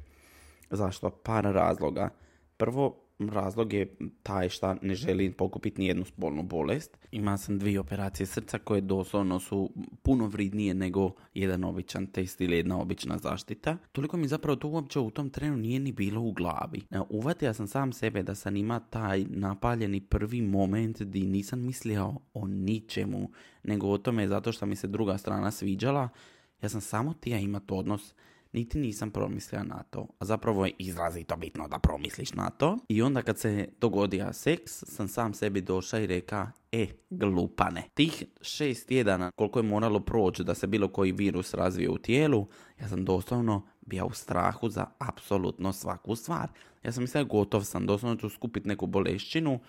Zašto? 0.71 1.11
Par 1.11 1.45
razloga. 1.45 2.09
Prvo, 2.57 3.01
razlog 3.29 3.73
je 3.73 3.97
taj 4.23 4.49
šta 4.49 4.77
ne 4.83 4.95
želim 4.95 5.33
pokupiti 5.33 5.81
ni 5.81 5.87
jednu 5.87 6.05
spolnu 6.05 6.43
bolest. 6.43 6.99
Ima 7.13 7.37
sam 7.37 7.59
dvije 7.59 7.81
operacije 7.81 8.27
srca 8.27 8.59
koje 8.59 8.81
doslovno 8.81 9.41
su 9.41 9.71
puno 10.03 10.27
vridnije 10.27 10.75
nego 10.75 11.13
jedan 11.35 11.65
običan 11.65 12.07
test 12.07 12.41
ili 12.41 12.57
jedna 12.57 12.81
obična 12.81 13.19
zaštita. 13.19 13.77
Toliko 13.93 14.17
mi 14.17 14.29
zapravo 14.29 14.57
to 14.57 14.69
uopće 14.69 14.99
u 15.01 15.11
tom 15.11 15.31
trenu 15.31 15.57
nije 15.57 15.81
ni 15.81 15.93
bilo 15.93 16.21
u 16.21 16.33
glavi. 16.33 16.83
Uvatio 17.09 17.55
sam 17.55 17.67
sam 17.67 17.93
sebe 17.93 18.23
da 18.23 18.35
sam 18.35 18.57
ima 18.57 18.81
taj 18.81 19.25
napaljeni 19.29 20.01
prvi 20.01 20.43
moment 20.43 21.03
di 21.03 21.23
nisam 21.27 21.61
mislio 21.61 22.15
o 22.35 22.47
ničemu, 22.47 23.31
nego 23.63 23.89
o 23.89 23.99
tome 23.99 24.29
zato 24.29 24.53
što 24.53 24.67
mi 24.67 24.77
se 24.77 24.87
druga 24.87 25.19
strana 25.19 25.51
sviđala. 25.51 26.09
Ja 26.63 26.69
sam 26.69 26.81
samo 26.81 27.15
tija 27.15 27.39
imat 27.39 27.73
odnos 27.73 28.15
niti 28.53 28.79
nisam 28.79 29.11
promislio 29.11 29.63
na 29.63 29.83
to. 29.91 30.07
A 30.19 30.25
zapravo 30.25 30.67
je 30.67 30.73
izrazito 30.79 31.37
bitno 31.37 31.69
da 31.69 31.79
promisliš 31.79 32.33
na 32.33 32.51
to. 32.51 32.79
I 32.89 33.03
onda 33.03 33.23
kad 33.23 33.39
se 33.39 33.69
dogodio 33.81 34.33
seks, 34.33 34.85
sam 34.87 35.09
sam 35.09 35.35
sebi 35.35 35.61
došao 35.61 36.01
i 36.01 36.07
reka, 36.07 36.51
e, 36.73 36.87
glupane. 37.11 37.83
Tih 37.95 38.25
šest 38.41 38.89
tjedana 38.89 39.31
koliko 39.31 39.59
je 39.59 39.63
moralo 39.63 40.01
proći 40.01 40.45
da 40.45 40.55
se 40.55 40.67
bilo 40.67 40.89
koji 40.89 41.13
virus 41.13 41.55
razvije 41.55 41.91
u 41.91 41.99
tijelu, 41.99 42.47
ja 42.81 42.89
sam 42.89 43.05
doslovno 43.05 43.67
bio 43.81 44.07
u 44.07 44.13
strahu 44.13 44.69
za 44.69 44.87
apsolutno 44.99 45.73
svaku 45.73 46.17
stvar. 46.17 46.49
Ja 46.83 46.93
sam 46.93 47.03
mislio 47.03 47.25
gotov 47.25 47.65
sam, 47.65 47.87
doslovno 47.87 48.17
ću 48.17 48.29
skupiti 48.29 48.69
neku 48.69 48.87
bolešćinu 48.87 49.61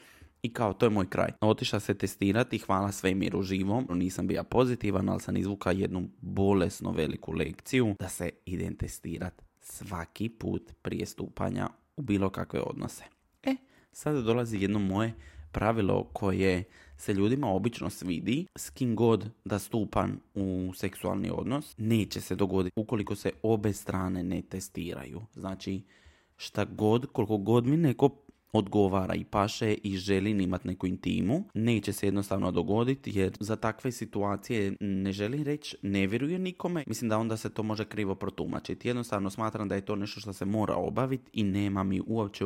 i 0.44 0.54
kao, 0.54 0.74
to 0.74 0.86
je 0.86 0.90
moj 0.90 1.10
kraj. 1.10 1.32
Otišla 1.42 1.80
se 1.80 1.94
testirati, 1.94 2.58
hvala 2.58 2.92
svemiru 2.92 3.42
živom, 3.42 3.88
nisam 3.90 4.28
bio 4.28 4.44
pozitivan, 4.44 5.10
ali 5.10 5.20
sam 5.20 5.38
izvuka 5.38 5.72
jednu 5.72 6.10
bolesno 6.22 6.92
veliku 6.92 7.32
lekciju 7.32 7.96
da 8.00 8.10
se 8.10 8.30
idem 8.46 8.76
testirat 8.76 9.42
svaki 9.60 10.30
put 10.30 10.72
prije 10.82 11.06
stupanja 11.06 11.70
u 11.98 12.02
bilo 12.02 12.30
kakve 12.30 12.62
odnose. 12.62 13.04
E, 13.44 13.56
sada 13.92 14.22
dolazi 14.22 14.58
jedno 14.58 14.80
moje 14.80 15.14
pravilo 15.52 16.04
koje 16.14 16.64
se 16.98 17.14
ljudima 17.14 17.48
obično 17.48 17.90
svidi, 17.90 18.48
s 18.56 18.70
kim 18.70 18.96
god 18.96 19.30
da 19.46 19.60
stupan 19.60 20.20
u 20.34 20.72
seksualni 20.76 21.30
odnos, 21.34 21.76
neće 21.78 22.22
se 22.22 22.36
dogoditi 22.36 22.80
ukoliko 22.80 23.16
se 23.16 23.32
obe 23.44 23.74
strane 23.74 24.24
ne 24.24 24.42
testiraju. 24.42 25.22
Znači, 25.34 25.82
šta 26.38 26.66
god, 26.66 27.06
koliko 27.12 27.38
god 27.38 27.66
mi 27.68 27.78
neko 27.78 28.23
odgovara 28.54 29.16
i 29.16 29.24
paše 29.24 29.74
i 29.74 29.98
želi 29.98 30.32
imati 30.32 30.68
neku 30.68 30.88
intimu, 30.88 31.44
neće 31.54 31.94
se 31.94 32.08
jednostavno 32.08 32.52
dogoditi 32.52 33.12
jer 33.16 33.38
za 33.40 33.56
takve 33.56 33.92
situacije 33.92 34.74
ne 34.80 35.12
želi 35.12 35.44
reći, 35.44 35.78
ne 35.82 36.08
vjeruje 36.08 36.40
nikome. 36.40 36.84
Mislim 36.88 37.10
da 37.10 37.18
onda 37.18 37.38
se 37.38 37.50
to 37.50 37.64
može 37.64 37.86
krivo 37.86 38.16
protumačiti. 38.16 38.88
Jednostavno 38.88 39.30
smatram 39.30 39.68
da 39.68 39.76
je 39.76 39.86
to 39.86 39.96
nešto 39.96 40.20
što 40.20 40.34
se 40.34 40.46
mora 40.46 40.76
obaviti 40.76 41.30
i 41.34 41.44
nema 41.44 41.84
mi 41.84 42.02
uopće 42.08 42.46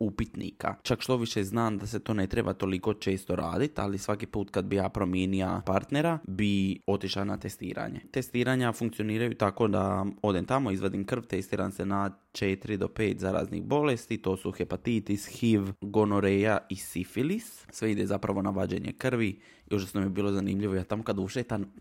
upitnika. 0.00 0.74
Čak 0.82 1.00
što 1.00 1.16
više 1.16 1.44
znam 1.44 1.78
da 1.78 1.86
se 1.86 2.00
to 2.00 2.14
ne 2.14 2.26
treba 2.26 2.52
toliko 2.52 2.94
često 2.94 3.36
raditi, 3.36 3.80
ali 3.80 3.98
svaki 3.98 4.26
put 4.26 4.50
kad 4.50 4.64
bi 4.64 4.76
ja 4.76 4.88
promijenio 4.88 5.62
partnera, 5.66 6.18
bi 6.28 6.80
otišao 6.86 7.24
na 7.24 7.36
testiranje. 7.36 8.00
Testiranja 8.10 8.72
funkcioniraju 8.72 9.34
tako 9.34 9.68
da 9.68 10.06
odem 10.22 10.44
tamo, 10.44 10.70
izvadim 10.70 11.04
krv, 11.04 11.22
testiram 11.22 11.72
se 11.72 11.86
na 11.86 12.10
4 12.38 12.76
do 12.76 12.86
5 12.88 13.18
zaraznih 13.18 13.62
bolesti, 13.62 14.22
to 14.22 14.36
su 14.36 14.50
hepatitis, 14.50 15.26
HIV, 15.26 15.72
gonoreja 15.80 16.58
i 16.68 16.76
sifilis. 16.76 17.66
Sve 17.70 17.92
ide 17.92 18.06
zapravo 18.06 18.42
na 18.42 18.50
vađenje 18.50 18.92
krvi 18.92 19.40
i 19.70 19.74
užasno 19.74 20.00
mi 20.00 20.06
je 20.06 20.10
bilo 20.10 20.32
zanimljivo. 20.32 20.74
Ja 20.74 20.84
tamo 20.84 21.02
kad 21.02 21.18
ušetam, 21.18 21.72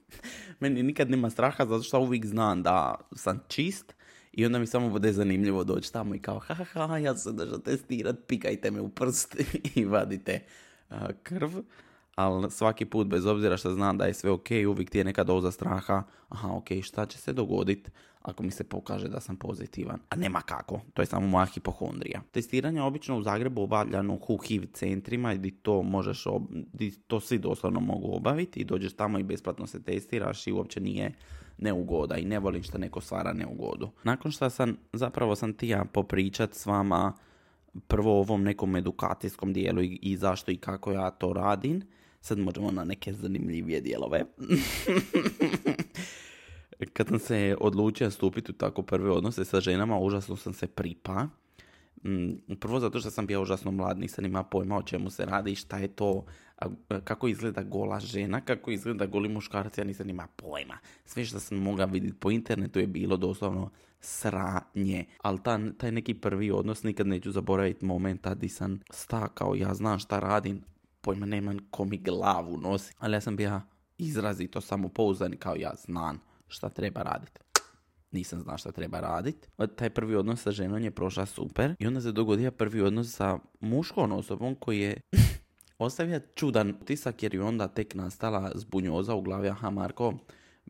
meni 0.60 0.82
nikad 0.82 1.10
nema 1.10 1.30
straha 1.30 1.66
zato 1.66 1.82
što 1.82 2.00
uvijek 2.00 2.26
znam 2.26 2.62
da 2.62 2.94
sam 3.12 3.40
čist 3.48 3.94
i 4.32 4.46
onda 4.46 4.58
mi 4.58 4.66
samo 4.66 4.88
bude 4.90 5.12
zanimljivo 5.12 5.64
doći 5.64 5.92
tamo 5.92 6.14
i 6.14 6.18
kao 6.18 6.38
ha 6.38 6.54
ha 6.54 6.86
ha, 6.86 6.98
ja 6.98 7.16
sam 7.16 7.36
došao 7.36 7.58
testirat, 7.58 8.16
pikajte 8.26 8.70
me 8.70 8.80
u 8.80 8.88
prst 8.88 9.36
i 9.74 9.84
vadite 9.84 10.40
krv. 11.22 11.50
Ali 12.14 12.50
svaki 12.50 12.84
put, 12.84 13.06
bez 13.06 13.26
obzira 13.26 13.56
što 13.56 13.72
znam 13.72 13.98
da 13.98 14.04
je 14.04 14.14
sve 14.14 14.30
ok, 14.30 14.48
uvijek 14.68 14.90
ti 14.90 14.98
je 14.98 15.04
neka 15.04 15.24
doza 15.24 15.50
straha, 15.50 16.02
aha 16.28 16.52
ok, 16.52 16.68
šta 16.82 17.06
će 17.06 17.18
se 17.18 17.32
dogoditi 17.32 17.90
ako 18.22 18.42
mi 18.42 18.50
se 18.50 18.64
pokaže 18.64 19.08
da 19.08 19.20
sam 19.20 19.36
pozitivan. 19.36 19.98
A 20.08 20.16
nema 20.16 20.40
kako, 20.40 20.80
to 20.94 21.02
je 21.02 21.06
samo 21.06 21.26
moja 21.26 21.46
hipohondrija. 21.46 22.20
Testiranje 22.32 22.82
obično 22.82 23.18
u 23.18 23.22
Zagrebu 23.22 23.62
obavljano 23.62 24.18
u 24.28 24.38
HIV 24.38 24.64
centrima 24.72 25.34
gdje 25.34 25.50
to 25.62 25.82
možeš, 25.82 26.24
di 26.72 26.90
to 26.90 27.20
svi 27.20 27.38
doslovno 27.38 27.80
mogu 27.80 28.16
obaviti 28.16 28.60
i 28.60 28.64
dođeš 28.64 28.92
tamo 28.92 29.18
i 29.18 29.22
besplatno 29.22 29.66
se 29.66 29.82
testiraš 29.82 30.46
i 30.46 30.52
uopće 30.52 30.80
nije 30.80 31.12
neugoda 31.58 32.16
i 32.16 32.24
ne 32.24 32.38
volim 32.38 32.62
što 32.62 32.78
neko 32.78 33.00
stvara 33.00 33.32
neugodu. 33.32 33.90
Nakon 34.04 34.32
što 34.32 34.50
sam, 34.50 34.76
zapravo 34.92 35.36
sam 35.36 35.52
tija 35.52 35.84
popričat 35.84 36.54
s 36.54 36.66
vama 36.66 37.12
prvo 37.86 38.20
ovom 38.20 38.42
nekom 38.42 38.76
edukacijskom 38.76 39.52
dijelu 39.52 39.82
i 39.82 40.16
zašto 40.16 40.50
i 40.50 40.56
kako 40.56 40.92
ja 40.92 41.10
to 41.10 41.32
radim, 41.32 41.82
sad 42.20 42.38
možemo 42.38 42.70
na 42.70 42.84
neke 42.84 43.12
zanimljivije 43.12 43.80
dijelove. 43.80 44.24
kad 47.00 47.08
sam 47.08 47.18
se 47.18 47.56
odlučio 47.60 48.10
stupiti 48.10 48.52
u 48.52 48.54
tako 48.54 48.82
prve 48.82 49.10
odnose 49.10 49.44
sa 49.44 49.60
ženama, 49.60 49.98
užasno 49.98 50.36
sam 50.36 50.52
se 50.52 50.66
pripa. 50.66 51.26
Mm, 52.04 52.56
prvo 52.60 52.80
zato 52.80 53.00
što 53.00 53.10
sam 53.10 53.26
bio 53.26 53.42
užasno 53.42 53.70
mlad, 53.70 53.98
nisam 53.98 54.24
imao 54.24 54.44
pojma 54.44 54.76
o 54.76 54.82
čemu 54.82 55.10
se 55.10 55.24
radi, 55.24 55.54
šta 55.54 55.78
je 55.78 55.88
to, 55.88 56.24
kako 57.04 57.28
izgleda 57.28 57.62
gola 57.62 58.00
žena, 58.00 58.40
kako 58.40 58.70
izgleda 58.70 59.06
goli 59.06 59.28
muškarac, 59.28 59.78
ja 59.78 59.84
nisam 59.84 60.10
imao 60.10 60.26
pojma. 60.36 60.78
Sve 61.04 61.24
što 61.24 61.40
sam 61.40 61.58
mogao 61.58 61.86
vidjeti 61.86 62.16
po 62.18 62.30
internetu 62.30 62.78
je 62.78 62.86
bilo 62.86 63.16
doslovno 63.16 63.70
sranje. 64.00 65.04
Ali 65.22 65.38
taj 65.78 65.92
neki 65.92 66.14
prvi 66.14 66.50
odnos 66.50 66.82
nikad 66.82 67.06
neću 67.06 67.32
zaboraviti 67.32 67.84
momenta 67.84 68.34
di 68.34 68.48
sam 68.48 68.80
stakao, 68.90 69.54
ja 69.54 69.74
znam 69.74 69.98
šta 69.98 70.18
radim, 70.18 70.62
pojma 71.00 71.26
nemam 71.26 71.58
ko 71.70 71.84
mi 71.84 71.98
glavu 71.98 72.56
nosi. 72.56 72.94
Ali 72.98 73.16
ja 73.16 73.20
sam 73.20 73.36
bio 73.36 73.60
izrazito 73.98 74.60
samopouzdan 74.60 75.36
kao 75.38 75.56
ja 75.56 75.74
znam 75.74 76.29
šta 76.50 76.68
treba 76.68 77.02
raditi 77.02 77.40
nisam 78.12 78.40
znao 78.40 78.58
šta 78.58 78.72
treba 78.72 79.00
raditi. 79.00 79.48
Taj 79.76 79.90
prvi 79.90 80.16
odnos 80.16 80.42
sa 80.42 80.50
ženom 80.50 80.82
je 80.82 80.90
prošla 80.90 81.26
super 81.26 81.74
i 81.78 81.86
onda 81.86 82.00
se 82.00 82.12
dogodio 82.12 82.50
prvi 82.50 82.80
odnos 82.80 83.16
sa 83.16 83.38
muškom 83.60 84.12
osobom 84.12 84.54
koji 84.54 84.80
je 84.80 85.00
ostavio 85.78 86.20
čudan 86.34 86.70
utisak 86.70 87.22
jer 87.22 87.34
je 87.34 87.42
onda 87.42 87.68
tek 87.68 87.94
nastala 87.94 88.52
zbunjoza 88.54 89.14
u 89.14 89.22
glavi. 89.22 89.48
Aha, 89.48 89.70
Marko, 89.70 90.14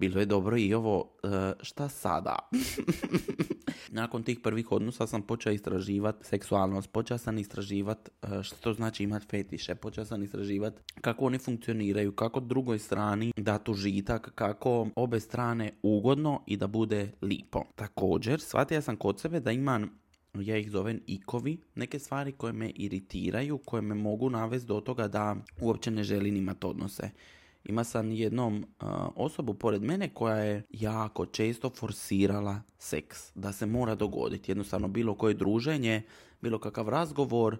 bilo 0.00 0.20
je 0.20 0.26
dobro 0.26 0.56
i 0.58 0.74
ovo, 0.74 1.10
e, 1.22 1.52
šta 1.62 1.88
sada? 1.88 2.36
Nakon 4.00 4.22
tih 4.22 4.40
prvih 4.42 4.72
odnosa 4.72 5.06
sam 5.06 5.22
počeo 5.22 5.52
istraživati 5.52 6.26
seksualnost, 6.26 6.92
počeo 6.92 7.18
sam 7.18 7.38
istraživati 7.38 8.10
e, 8.22 8.42
što 8.42 8.56
to 8.56 8.72
znači 8.72 9.04
imati 9.04 9.26
fetiše, 9.26 9.74
počeo 9.74 10.04
sam 10.04 10.22
istraživati 10.22 10.82
kako 11.00 11.24
oni 11.24 11.38
funkcioniraju, 11.38 12.12
kako 12.12 12.40
drugoj 12.40 12.78
strani 12.78 13.32
dati 13.36 13.70
užitak, 13.70 14.32
kako 14.34 14.88
obe 14.96 15.20
strane 15.20 15.72
ugodno 15.82 16.42
i 16.46 16.56
da 16.56 16.66
bude 16.66 17.12
lipo. 17.22 17.64
Također, 17.74 18.40
shvatio 18.40 18.82
sam 18.82 18.96
kod 18.96 19.20
sebe 19.20 19.40
da 19.40 19.52
imam 19.52 20.00
ja 20.34 20.56
ih 20.56 20.70
zovem 20.70 21.00
ikovi, 21.06 21.60
neke 21.74 21.98
stvari 21.98 22.32
koje 22.32 22.52
me 22.52 22.70
iritiraju, 22.70 23.58
koje 23.58 23.82
me 23.82 23.94
mogu 23.94 24.30
navesti 24.30 24.68
do 24.68 24.80
toga 24.80 25.08
da 25.08 25.36
uopće 25.60 25.90
ne 25.90 26.02
želim 26.02 26.36
imati 26.36 26.66
odnose. 26.66 27.10
Ima 27.64 27.84
sam 27.84 28.12
jednom 28.12 28.66
osobu 29.16 29.54
pored 29.54 29.82
mene 29.82 30.14
koja 30.14 30.36
je 30.36 30.62
jako 30.70 31.26
često 31.26 31.70
forsirala 31.70 32.62
seks. 32.78 33.32
Da 33.34 33.52
se 33.52 33.66
mora 33.66 33.94
dogoditi. 33.94 34.50
Jednostavno 34.50 34.88
bilo 34.88 35.14
koje 35.14 35.34
druženje, 35.34 36.02
bilo 36.40 36.58
kakav 36.58 36.88
razgovor, 36.88 37.58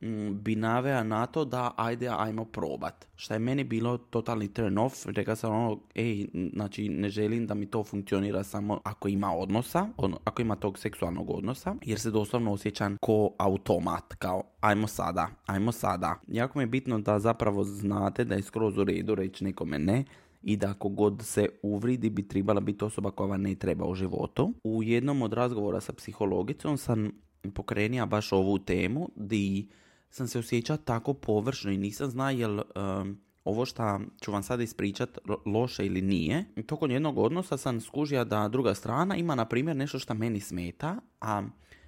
Mm, 0.00 0.42
bi 0.42 0.56
navea 0.56 1.02
na 1.02 1.26
to 1.26 1.44
da 1.44 1.74
ajde 1.76 2.08
ajmo 2.18 2.44
probat. 2.44 3.06
Šta 3.16 3.34
je 3.34 3.38
meni 3.38 3.64
bilo 3.64 3.98
totalni 3.98 4.48
turn 4.48 4.78
off, 4.78 5.06
rekao 5.06 5.36
sam 5.36 5.54
ono, 5.54 5.80
ej, 5.94 6.26
znači 6.52 6.88
ne 6.88 7.08
želim 7.08 7.46
da 7.46 7.54
mi 7.54 7.66
to 7.66 7.84
funkcionira 7.84 8.44
samo 8.44 8.80
ako 8.84 9.08
ima 9.08 9.34
odnosa, 9.34 9.88
ako 10.24 10.42
ima 10.42 10.56
tog 10.56 10.78
seksualnog 10.78 11.30
odnosa, 11.30 11.74
jer 11.82 12.00
se 12.00 12.10
doslovno 12.10 12.52
osjećam 12.52 12.96
ko 13.00 13.30
automat, 13.38 14.14
kao 14.14 14.42
ajmo 14.60 14.86
sada, 14.86 15.28
ajmo 15.46 15.72
sada. 15.72 16.20
Jako 16.28 16.58
mi 16.58 16.62
je 16.62 16.66
bitno 16.66 16.98
da 16.98 17.18
zapravo 17.18 17.64
znate 17.64 18.24
da 18.24 18.34
je 18.34 18.42
skroz 18.42 18.78
u 18.78 18.84
redu 18.84 19.14
reći 19.14 19.44
nekome 19.44 19.78
ne, 19.78 20.04
i 20.42 20.56
da 20.56 20.70
ako 20.70 20.88
god 20.88 21.22
se 21.22 21.48
uvridi 21.62 22.10
bi 22.10 22.28
trebala 22.28 22.60
biti 22.60 22.84
osoba 22.84 23.10
koja 23.10 23.28
vam 23.28 23.42
ne 23.42 23.54
treba 23.54 23.86
u 23.86 23.94
životu. 23.94 24.52
U 24.64 24.82
jednom 24.82 25.22
od 25.22 25.32
razgovora 25.32 25.80
sa 25.80 25.92
psihologicom 25.92 26.76
sam 26.76 27.10
pokrenija 27.54 28.06
baš 28.06 28.32
ovu 28.32 28.58
temu 28.58 29.08
di 29.16 29.68
sam 30.10 30.28
se 30.28 30.38
osjećao 30.38 30.76
tako 30.76 31.14
površno 31.14 31.70
i 31.70 31.78
nisam 31.78 32.10
zna 32.10 32.30
jel 32.30 32.58
um, 32.58 33.20
ovo 33.44 33.66
što 33.66 34.00
ću 34.20 34.32
vam 34.32 34.42
sad 34.42 34.60
ispričat 34.60 35.18
loše 35.46 35.86
ili 35.86 36.02
nije. 36.02 36.44
Tokom 36.66 36.90
jednog 36.90 37.18
odnosa 37.18 37.56
sam 37.56 37.80
skužio 37.80 38.24
da 38.24 38.48
druga 38.48 38.74
strana 38.74 39.16
ima 39.16 39.34
na 39.34 39.44
primjer 39.44 39.76
nešto 39.76 39.98
što 39.98 40.14
meni 40.14 40.40
smeta, 40.40 40.96
a 41.20 41.42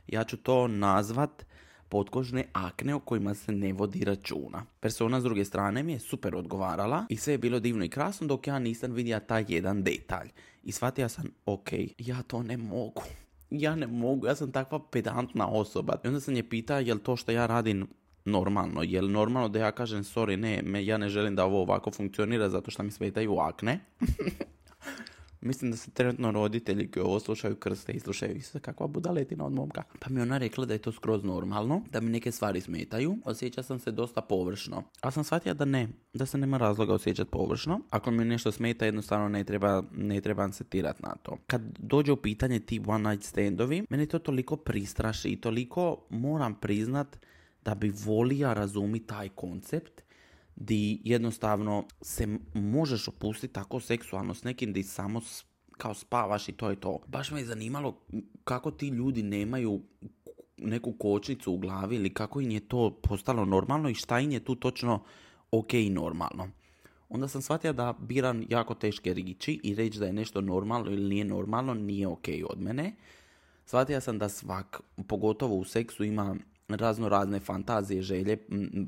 ja 0.06 0.24
ću 0.24 0.36
to 0.36 0.68
nazvat 0.68 1.44
potkožne 1.88 2.44
akne 2.52 2.94
o 2.94 3.00
kojima 3.00 3.34
se 3.34 3.52
ne 3.52 3.72
vodi 3.72 4.04
računa. 4.04 4.64
Persona 4.80 5.20
s 5.20 5.24
druge 5.24 5.44
strane 5.44 5.82
mi 5.82 5.92
je 5.92 5.98
super 5.98 6.36
odgovarala 6.36 7.06
i 7.08 7.16
sve 7.16 7.34
je 7.34 7.38
bilo 7.38 7.60
divno 7.60 7.84
i 7.84 7.88
krasno 7.88 8.26
dok 8.26 8.46
ja 8.46 8.58
nisam 8.58 8.92
vidio 8.92 9.20
taj 9.20 9.44
jedan 9.48 9.82
detalj. 9.82 10.28
I 10.62 10.72
shvatio 10.72 11.08
sam, 11.08 11.24
ok, 11.46 11.68
ja 11.98 12.22
to 12.22 12.42
ne 12.42 12.56
mogu. 12.56 13.02
Ja 13.50 13.74
ne 13.76 13.86
mogu, 13.86 14.26
ja 14.26 14.34
sam 14.34 14.52
takva 14.52 14.80
pedantna 14.90 15.48
osoba. 15.48 16.00
I 16.04 16.08
onda 16.08 16.20
sam 16.20 16.36
je 16.36 16.48
pitao 16.48 16.80
jel 16.80 16.98
to 16.98 17.16
što 17.16 17.32
ja 17.32 17.46
radim 17.46 17.88
normalno. 18.30 18.82
Jel 18.82 19.10
normalno 19.10 19.48
da 19.48 19.58
ja 19.58 19.72
kažem 19.72 20.04
sorry, 20.04 20.36
ne, 20.36 20.62
me, 20.64 20.84
ja 20.84 20.98
ne 20.98 21.08
želim 21.08 21.36
da 21.36 21.44
ovo 21.44 21.62
ovako 21.62 21.90
funkcionira 21.90 22.48
zato 22.48 22.70
što 22.70 22.82
mi 22.82 22.90
smetaju 22.90 23.38
akne. 23.38 23.80
Mislim 25.40 25.70
da 25.70 25.76
se 25.76 25.90
trenutno 25.90 26.30
roditelji 26.30 26.90
koji 26.90 27.04
ovo 27.04 27.20
slušaju 27.20 27.56
krste 27.56 27.92
i 27.92 28.00
slušaju 28.00 28.42
se 28.42 28.60
kakva 28.60 28.86
budaletina 28.86 29.46
od 29.46 29.52
momka. 29.52 29.82
Pa 29.98 30.10
mi 30.10 30.20
ona 30.20 30.38
rekla 30.38 30.64
da 30.64 30.72
je 30.72 30.78
to 30.78 30.92
skroz 30.92 31.24
normalno, 31.24 31.82
da 31.90 32.00
mi 32.00 32.10
neke 32.10 32.32
stvari 32.32 32.60
smetaju. 32.60 33.16
Osjeća 33.24 33.62
sam 33.62 33.78
se 33.78 33.90
dosta 33.90 34.20
površno. 34.20 34.82
A 35.00 35.10
sam 35.10 35.24
shvatio 35.24 35.54
da 35.54 35.64
ne, 35.64 35.88
da 36.14 36.26
se 36.26 36.38
nema 36.38 36.58
razloga 36.58 36.94
osjećati 36.94 37.30
površno. 37.30 37.80
Ako 37.90 38.10
mi 38.10 38.24
nešto 38.24 38.52
smeta, 38.52 38.84
jednostavno 38.84 39.28
ne 39.28 39.44
treba, 39.44 39.82
ne 39.92 40.20
treba 40.20 40.42
ansetirati 40.42 41.02
na 41.02 41.14
to. 41.22 41.36
Kad 41.46 41.62
dođe 41.78 42.12
u 42.12 42.16
pitanje 42.16 42.60
ti 42.60 42.80
one 42.86 43.10
night 43.10 43.26
standovi, 43.26 43.86
meni 43.90 44.06
to 44.06 44.18
toliko 44.18 44.56
pristraši 44.56 45.28
i 45.28 45.40
toliko 45.40 45.96
moram 46.10 46.54
priznat 46.54 47.16
da 47.64 47.74
bi 47.74 47.92
volio 48.04 48.54
razumiti 48.54 49.06
taj 49.06 49.28
koncept 49.28 50.02
di 50.56 51.00
jednostavno 51.04 51.84
se 52.02 52.38
možeš 52.54 53.08
opustiti 53.08 53.54
tako 53.54 53.80
seksualno 53.80 54.34
s 54.34 54.44
nekim 54.44 54.72
di 54.72 54.82
samo 54.82 55.20
kao 55.78 55.94
spavaš 55.94 56.48
i 56.48 56.52
to 56.52 56.70
je 56.70 56.76
to. 56.76 56.98
Baš 57.06 57.30
me 57.30 57.40
je 57.40 57.46
zanimalo 57.46 58.00
kako 58.44 58.70
ti 58.70 58.88
ljudi 58.88 59.22
nemaju 59.22 59.82
neku 60.56 60.92
kočnicu 60.92 61.52
u 61.52 61.58
glavi 61.58 61.96
ili 61.96 62.14
kako 62.14 62.40
im 62.40 62.50
je 62.50 62.60
to 62.60 63.00
postalo 63.02 63.44
normalno 63.44 63.88
i 63.88 63.94
šta 63.94 64.20
im 64.20 64.30
je 64.30 64.44
tu 64.44 64.54
točno 64.54 65.02
ok 65.50 65.74
i 65.74 65.90
normalno. 65.90 66.48
Onda 67.08 67.28
sam 67.28 67.42
shvatio 67.42 67.72
da 67.72 67.94
biram 68.00 68.44
jako 68.48 68.74
teške 68.74 69.14
riči 69.14 69.60
i 69.62 69.74
reći 69.74 69.98
da 69.98 70.06
je 70.06 70.12
nešto 70.12 70.40
normalno 70.40 70.90
ili 70.90 71.08
nije 71.08 71.24
normalno 71.24 71.74
nije 71.74 72.06
ok 72.06 72.28
od 72.48 72.60
mene. 72.60 72.96
Shvatio 73.66 74.00
sam 74.00 74.18
da 74.18 74.28
svak, 74.28 74.80
pogotovo 75.08 75.56
u 75.56 75.64
seksu, 75.64 76.04
ima 76.04 76.36
razno 76.74 77.08
razne 77.08 77.40
fantazije, 77.40 78.02
želje, 78.02 78.38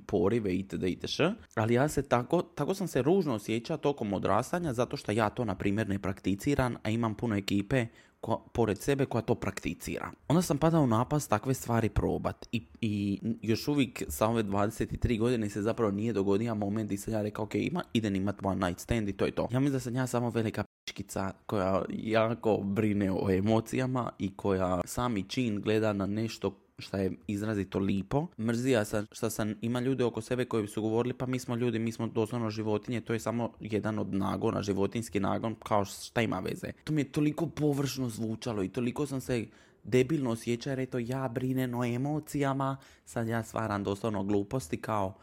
porive 0.07 0.55
itd. 0.55 0.85
itš. 0.85 1.19
Ali 1.55 1.75
ja 1.75 1.89
se 1.89 2.03
tako, 2.03 2.43
tako 2.43 2.75
sam 2.75 2.89
se 2.89 3.03
ružno 3.03 3.35
osjećao 3.35 3.77
tokom 3.77 4.13
odrastanja 4.13 4.73
zato 4.73 4.97
što 4.97 5.13
ja 5.13 5.31
to 5.31 5.45
na 5.45 5.55
primjer 5.55 5.89
ne 5.89 5.99
prakticiram, 5.99 6.77
a 6.83 6.91
imam 6.91 7.15
puno 7.15 7.37
ekipe 7.37 7.87
ko, 8.23 8.45
pored 8.53 8.79
sebe 8.79 9.07
koja 9.07 9.23
to 9.23 9.35
prakticira. 9.35 10.11
Onda 10.29 10.43
sam 10.43 10.59
padao 10.59 10.83
u 10.83 10.87
napast 10.87 11.31
takve 11.31 11.55
stvari 11.55 11.89
probat 11.89 12.49
i, 12.53 12.63
i 12.81 13.19
još 13.43 13.69
uvijek 13.69 14.03
sa 14.09 14.27
ove 14.27 14.45
23 14.45 15.19
godine 15.19 15.49
se 15.49 15.63
zapravo 15.63 15.93
nije 15.93 16.13
dogodio 16.13 16.55
moment 16.55 16.93
i 16.93 16.97
sam 16.97 17.15
ja 17.15 17.23
rekao 17.23 17.45
ok, 17.45 17.55
ima, 17.55 17.83
idem 17.93 18.17
imat 18.17 18.37
one 18.43 18.67
night 18.67 18.81
stand 18.81 19.09
i 19.09 19.13
to 19.13 19.25
je 19.25 19.31
to. 19.31 19.49
Ja 19.53 19.61
mislim 19.61 19.73
da 19.73 19.81
sam 19.81 19.97
ja 19.97 20.07
samo 20.07 20.31
velika 20.31 20.65
pičkica 20.85 21.33
koja 21.47 21.83
jako 21.89 22.57
brine 22.57 23.13
o 23.13 23.31
emocijama 23.31 24.11
i 24.19 24.37
koja 24.37 24.81
sami 24.85 25.23
čin 25.23 25.61
gleda 25.61 25.93
na 25.93 26.07
nešto 26.07 26.62
što 26.79 26.97
je 26.97 27.13
izrazito 27.27 27.79
lipo. 27.79 28.27
Mrzija 28.39 28.85
sam 28.85 29.07
što 29.13 29.31
sam, 29.31 29.55
ima 29.61 29.81
ljude 29.81 30.05
oko 30.05 30.21
sebe 30.21 30.45
koji 30.45 30.69
su 30.69 30.83
govorili 30.83 31.15
pa 31.15 31.27
mi 31.27 31.39
smo 31.39 31.57
ljudi, 31.57 31.79
mi 31.79 31.93
smo 31.93 32.07
doslovno 32.07 32.51
životinje, 32.51 33.01
to 33.01 33.13
je 33.13 33.19
samo 33.19 33.53
jedan 33.61 33.99
od 33.99 34.15
nagona, 34.15 34.63
životinski 34.63 35.21
nagon, 35.21 35.55
kao 35.55 35.85
šta 35.85 36.23
ima 36.23 36.41
veze. 36.41 36.73
To 36.85 36.93
mi 36.93 37.01
je 37.01 37.13
toliko 37.13 37.47
površno 37.47 38.09
zvučalo 38.09 38.63
i 38.63 38.69
toliko 38.69 39.07
sam 39.07 39.21
se 39.21 39.47
debilno 39.85 40.31
osjećao 40.31 40.71
jer 40.71 40.81
eto 40.81 40.99
ja 40.99 41.29
brinem 41.29 41.75
o 41.75 41.85
emocijama, 41.85 42.77
sad 43.05 43.29
ja 43.29 43.43
stvaram 43.43 43.85
doslovno 43.85 44.25
gluposti 44.25 44.77
kao 44.77 45.15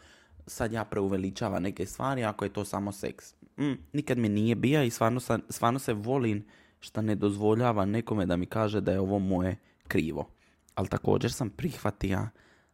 sad 0.48 0.72
ja 0.72 0.86
preuveličavam 0.86 1.64
neke 1.64 1.86
stvari 1.86 2.24
ako 2.24 2.46
je 2.46 2.54
to 2.54 2.66
samo 2.66 2.92
seks. 2.92 3.34
Mm, 3.58 3.74
nikad 3.94 4.18
mi 4.18 4.30
nije 4.30 4.56
bio 4.56 4.84
i 4.84 4.90
stvarno, 4.90 5.20
sam, 5.20 5.42
stvarno 5.50 5.80
se 5.80 5.94
volim 5.94 6.46
što 6.80 7.02
ne 7.02 7.16
dozvoljava 7.16 7.86
nekome 7.86 8.26
da 8.26 8.38
mi 8.38 8.46
kaže 8.46 8.82
da 8.82 8.92
je 8.92 9.00
ovo 9.00 9.20
moje 9.20 9.58
krivo 9.88 10.39
ali 10.80 10.88
također 10.88 11.32
sam 11.32 11.50
prihvatio 11.50 12.28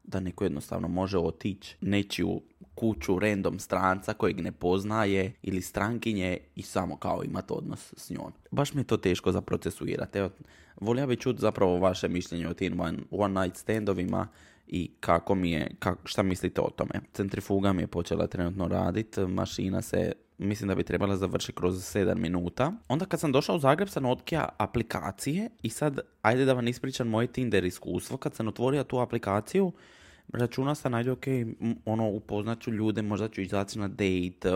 da 0.03 0.19
neko 0.19 0.43
jednostavno 0.43 0.87
može 0.87 1.17
otići 1.17 1.77
nečiju 1.81 2.41
kuću 2.75 3.19
random 3.19 3.59
stranca 3.59 4.13
kojeg 4.13 4.39
ne 4.41 4.51
poznaje 4.51 5.33
ili 5.41 5.61
strankinje 5.61 6.37
i 6.55 6.61
samo 6.61 6.97
kao 6.97 7.23
imati 7.23 7.53
odnos 7.53 7.93
s 7.97 8.09
njom. 8.09 8.31
Baš 8.51 8.73
mi 8.73 8.81
je 8.81 8.87
to 8.87 8.97
teško 8.97 9.31
za 9.31 9.41
procesuirati. 9.41 10.17
Evo, 10.17 10.29
volio 10.81 11.07
bi 11.07 11.15
čuti 11.15 11.41
zapravo 11.41 11.79
vaše 11.79 12.07
mišljenje 12.07 12.47
o 12.47 12.53
tim 12.53 12.79
one, 12.79 12.97
one 13.11 13.41
night 13.41 13.57
standovima 13.57 14.27
i 14.67 14.91
kako 14.99 15.35
mi 15.35 15.51
je, 15.51 15.75
šta 16.03 16.23
mislite 16.23 16.61
o 16.61 16.69
tome. 16.69 17.01
Centrifuga 17.13 17.73
mi 17.73 17.81
je 17.81 17.87
počela 17.87 18.27
trenutno 18.27 18.67
raditi, 18.67 19.21
mašina 19.21 19.81
se 19.81 20.11
mislim 20.37 20.67
da 20.67 20.75
bi 20.75 20.83
trebala 20.83 21.17
završiti 21.17 21.53
kroz 21.55 21.75
7 21.75 22.15
minuta. 22.15 22.73
Onda 22.87 23.05
kad 23.05 23.19
sam 23.19 23.31
došao 23.31 23.55
u 23.55 23.59
Zagreb 23.59 23.89
sam 23.89 24.05
otkija 24.05 24.49
aplikacije 24.57 25.49
i 25.63 25.69
sad, 25.69 25.99
ajde 26.21 26.45
da 26.45 26.53
vam 26.53 26.67
ispričam 26.67 27.07
moje 27.07 27.27
Tinder 27.27 27.63
iskustvo. 27.65 28.17
Kad 28.17 28.35
sam 28.35 28.47
otvorio 28.47 28.83
tu 28.83 28.99
aplikaciju, 28.99 29.71
računa 30.33 30.75
sam, 30.75 30.93
ajde, 30.93 31.11
ok, 31.11 31.25
ono, 31.85 32.09
upoznat 32.09 32.59
ću 32.59 32.71
ljude, 32.71 33.01
možda 33.01 33.29
ću 33.29 33.41
izaći 33.41 33.79
na 33.79 33.87
date, 33.87 34.51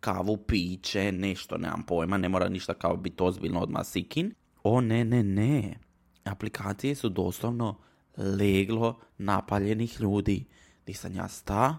kavu, 0.00 0.36
piće, 0.36 1.12
nešto, 1.12 1.58
nemam 1.58 1.82
pojma, 1.82 2.18
ne 2.18 2.28
mora 2.28 2.48
ništa 2.48 2.74
kao 2.74 2.96
biti 2.96 3.22
ozbiljno 3.22 3.60
odmah 3.60 3.86
sikin. 3.86 4.34
O, 4.62 4.80
ne, 4.80 5.04
ne, 5.04 5.22
ne. 5.22 5.74
Aplikacije 6.24 6.94
su 6.94 7.08
doslovno 7.08 7.78
leglo 8.16 9.00
napaljenih 9.18 10.00
ljudi. 10.00 10.44
Di 10.86 10.94
sam 10.94 11.14
ja 11.14 11.28
sta 11.28 11.78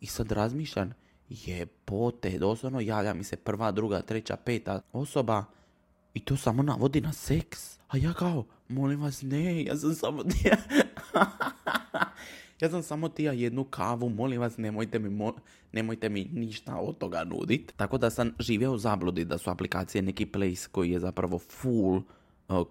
i 0.00 0.06
sad 0.06 0.32
razmišljam, 0.32 0.92
jebote, 1.30 2.38
doslovno 2.38 2.80
javlja 2.80 3.14
mi 3.14 3.24
se 3.24 3.36
prva, 3.36 3.70
druga, 3.70 4.02
treća, 4.02 4.36
peta 4.36 4.80
osoba 4.92 5.44
i 6.14 6.20
to 6.20 6.36
samo 6.36 6.62
navodi 6.62 7.00
na 7.00 7.12
seks. 7.12 7.78
A 7.88 7.96
ja 7.96 8.12
kao, 8.12 8.44
molim 8.68 9.00
vas, 9.00 9.22
ne, 9.22 9.64
ja 9.64 9.76
sam 9.76 9.94
samo 9.94 10.24
tija... 10.24 10.56
ja 12.60 12.70
sam 12.70 12.82
samo 12.82 13.08
tija 13.08 13.32
jednu 13.32 13.64
kavu, 13.64 14.08
molim 14.08 14.40
vas, 14.40 14.56
nemojte 14.56 14.98
mi, 14.98 15.32
nemojte 15.72 16.08
mi 16.08 16.28
ništa 16.32 16.76
od 16.76 16.98
toga 16.98 17.24
nudit. 17.24 17.72
Tako 17.76 17.98
da 17.98 18.10
sam 18.10 18.34
živio 18.38 18.72
u 18.72 18.78
zabludi 18.78 19.24
da 19.24 19.38
su 19.38 19.50
aplikacije 19.50 20.02
neki 20.02 20.26
place 20.26 20.68
koji 20.72 20.90
je 20.90 21.00
zapravo 21.00 21.38
full 21.38 21.96
uh, 21.96 22.02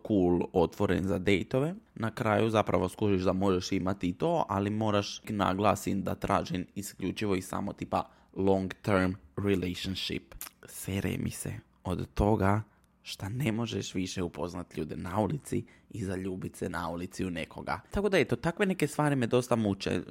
cool 0.07 0.41
otvoren 0.53 1.03
za 1.03 1.19
dejtove. 1.19 1.75
Na 1.95 2.11
kraju 2.11 2.49
zapravo 2.49 2.89
skužiš 2.89 3.21
da 3.21 3.33
možeš 3.33 3.71
imati 3.71 4.09
i 4.09 4.13
to, 4.13 4.45
ali 4.49 4.69
moraš 4.69 5.21
naglasim 5.29 6.03
da 6.03 6.15
tražim 6.15 6.65
isključivo 6.75 7.35
i 7.35 7.41
samo 7.41 7.73
tipa 7.73 8.18
long 8.33 8.71
term 8.81 9.15
relationship. 9.35 10.35
Sere 10.65 11.17
mi 11.17 11.31
se 11.31 11.59
od 11.83 12.07
toga 12.13 12.61
šta 13.09 13.29
ne 13.29 13.51
možeš 13.51 13.93
više 13.93 14.23
upoznat 14.23 14.77
ljude 14.77 14.95
na 14.95 15.19
ulici 15.19 15.63
i 15.89 16.03
zaljubit 16.03 16.55
se 16.55 16.69
na 16.69 16.89
ulici 16.89 17.25
u 17.25 17.29
nekoga. 17.29 17.79
Tako 17.91 18.09
da 18.09 18.19
eto, 18.19 18.35
takve 18.35 18.65
neke 18.65 18.87
stvari 18.87 19.15
me 19.15 19.27
dosta 19.27 19.55
muče. 19.55 20.01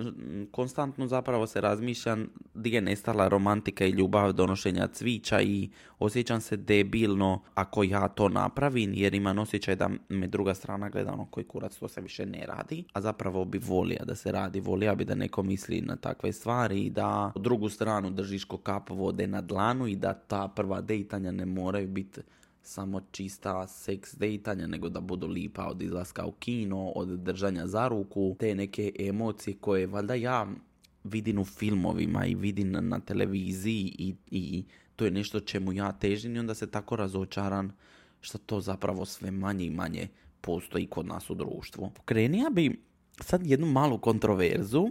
Konstantno 0.50 1.06
zapravo 1.06 1.46
se 1.46 1.60
razmišljam 1.60 2.28
gdje 2.54 2.74
je 2.74 2.80
nestala 2.80 3.28
romantika 3.28 3.84
i 3.84 3.90
ljubav 3.90 4.32
donošenja 4.32 4.86
cvića 4.86 5.40
i 5.40 5.70
osjećam 5.98 6.40
se 6.40 6.56
debilno 6.56 7.42
ako 7.54 7.82
ja 7.82 8.08
to 8.08 8.28
napravim 8.28 8.92
jer 8.94 9.14
imam 9.14 9.38
osjećaj 9.38 9.76
da 9.76 9.90
me 10.08 10.26
druga 10.26 10.54
strana 10.54 10.88
gleda 10.88 11.12
ono 11.12 11.26
koji 11.26 11.44
kurac 11.44 11.76
to 11.76 11.88
se 11.88 12.00
više 12.00 12.26
ne 12.26 12.46
radi, 12.46 12.84
a 12.92 13.00
zapravo 13.00 13.44
bi 13.44 13.58
volio 13.58 14.04
da 14.04 14.14
se 14.14 14.32
radi, 14.32 14.60
volio 14.60 14.96
bi 14.96 15.04
da 15.04 15.14
neko 15.14 15.42
misli 15.42 15.80
na 15.80 15.96
takve 15.96 16.32
stvari 16.32 16.80
i 16.80 16.90
da 16.90 17.32
drugu 17.36 17.68
stranu 17.68 18.10
držiš 18.10 18.44
ko 18.44 18.56
kap 18.56 18.90
vode 18.90 19.26
na 19.26 19.40
dlanu 19.40 19.86
i 19.86 19.96
da 19.96 20.14
ta 20.14 20.48
prva 20.48 20.80
dejtanja 20.80 21.30
ne 21.30 21.46
moraju 21.46 21.88
biti 21.88 22.20
samo 22.68 23.00
čista 23.10 23.66
seks 23.66 24.14
dejtanja, 24.14 24.66
nego 24.66 24.88
da 24.88 25.00
budu 25.00 25.26
lipa 25.26 25.66
od 25.66 25.82
izlaska 25.82 26.26
u 26.26 26.32
kino, 26.32 26.88
od 26.88 27.08
držanja 27.08 27.66
za 27.66 27.88
ruku, 27.88 28.36
te 28.38 28.54
neke 28.54 28.92
emocije 28.98 29.56
koje 29.60 29.86
valjda 29.86 30.14
ja 30.14 30.46
vidim 31.04 31.38
u 31.38 31.44
filmovima 31.44 32.26
i 32.26 32.34
vidim 32.34 32.72
na 32.80 33.00
televiziji 33.00 33.94
i, 33.98 34.14
i 34.30 34.64
to 34.96 35.04
je 35.04 35.10
nešto 35.10 35.40
čemu 35.40 35.72
ja 35.72 35.92
težim 35.92 36.36
i 36.36 36.38
onda 36.38 36.54
se 36.54 36.70
tako 36.70 36.96
razočaran 36.96 37.72
što 38.20 38.38
to 38.38 38.60
zapravo 38.60 39.04
sve 39.04 39.30
manje 39.30 39.64
i 39.64 39.70
manje 39.70 40.08
postoji 40.40 40.86
kod 40.86 41.06
nas 41.06 41.30
u 41.30 41.34
društvu. 41.34 41.90
Pokrenija 41.94 42.50
bi 42.50 42.82
sad 43.20 43.46
jednu 43.46 43.66
malu 43.66 43.98
kontroverzu, 43.98 44.88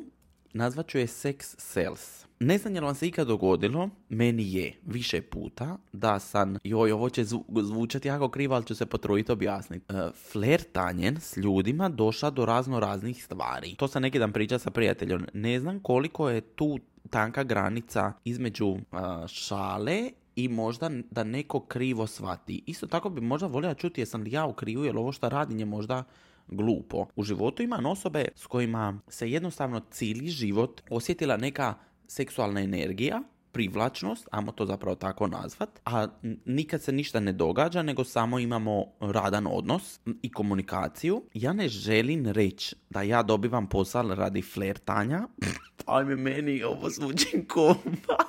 nazvat 0.57 0.87
ću 0.87 0.97
je 0.97 1.07
sex 1.07 1.55
sales. 1.57 2.25
Ne 2.39 2.57
znam 2.57 2.75
je 2.75 2.81
li 2.81 2.85
vam 2.85 2.95
se 2.95 3.07
ikad 3.07 3.27
dogodilo, 3.27 3.89
meni 4.09 4.53
je 4.53 4.73
više 4.85 5.21
puta 5.21 5.77
da 5.93 6.19
sam, 6.19 6.55
joj 6.63 6.91
ovo 6.91 7.09
će 7.09 7.23
zvučati 7.61 8.07
jako 8.07 8.29
krivo, 8.29 8.55
ali 8.55 8.65
ću 8.65 8.75
se 8.75 8.85
potruditi 8.85 9.31
objasniti. 9.31 9.93
Uh, 9.93 9.99
flertanjen 10.31 11.17
s 11.21 11.37
ljudima 11.37 11.89
došla 11.89 12.29
do 12.29 12.45
razno 12.45 12.79
raznih 12.79 13.23
stvari. 13.23 13.75
To 13.75 13.87
sam 13.87 14.01
neki 14.01 14.19
dan 14.19 14.33
priča 14.33 14.59
sa 14.59 14.71
prijateljom. 14.71 15.25
Ne 15.33 15.59
znam 15.59 15.79
koliko 15.79 16.29
je 16.29 16.41
tu 16.41 16.79
tanka 17.09 17.43
granica 17.43 18.13
između 18.25 18.67
uh, 18.67 18.79
šale 19.27 20.11
i 20.35 20.47
možda 20.47 20.89
da 21.11 21.23
neko 21.23 21.59
krivo 21.59 22.07
shvati. 22.07 22.63
Isto 22.65 22.87
tako 22.87 23.09
bi 23.09 23.21
možda 23.21 23.47
volio 23.47 23.73
čuti 23.73 24.01
jesam 24.01 24.21
li 24.21 24.31
ja 24.31 24.45
u 24.45 24.53
krivu, 24.53 24.85
jer 24.85 24.97
ovo 24.97 25.11
što 25.11 25.29
radim 25.29 25.59
je 25.59 25.65
možda 25.65 26.03
glupo. 26.47 27.05
U 27.15 27.23
životu 27.23 27.63
imam 27.63 27.85
osobe 27.85 28.25
s 28.35 28.47
kojima 28.47 28.99
se 29.07 29.31
jednostavno 29.31 29.81
cijeli 29.91 30.27
život 30.27 30.81
osjetila 30.89 31.37
neka 31.37 31.73
seksualna 32.07 32.61
energija, 32.61 33.23
privlačnost, 33.51 34.27
ajmo 34.31 34.51
to 34.51 34.65
zapravo 34.65 34.95
tako 34.95 35.27
nazvat, 35.27 35.69
a 35.85 36.07
nikad 36.45 36.81
se 36.81 36.91
ništa 36.91 37.19
ne 37.19 37.33
događa, 37.33 37.83
nego 37.83 38.03
samo 38.03 38.39
imamo 38.39 38.85
radan 38.99 39.47
odnos 39.47 39.99
i 40.21 40.31
komunikaciju. 40.31 41.23
Ja 41.33 41.53
ne 41.53 41.67
želim 41.67 42.27
reći 42.27 42.75
da 42.89 43.01
ja 43.01 43.23
dobivam 43.23 43.69
posao 43.69 44.15
radi 44.15 44.41
flertanja, 44.41 45.27
ajme 45.85 46.15
meni 46.15 46.63
ovo 46.63 46.89
zvuči 46.89 47.45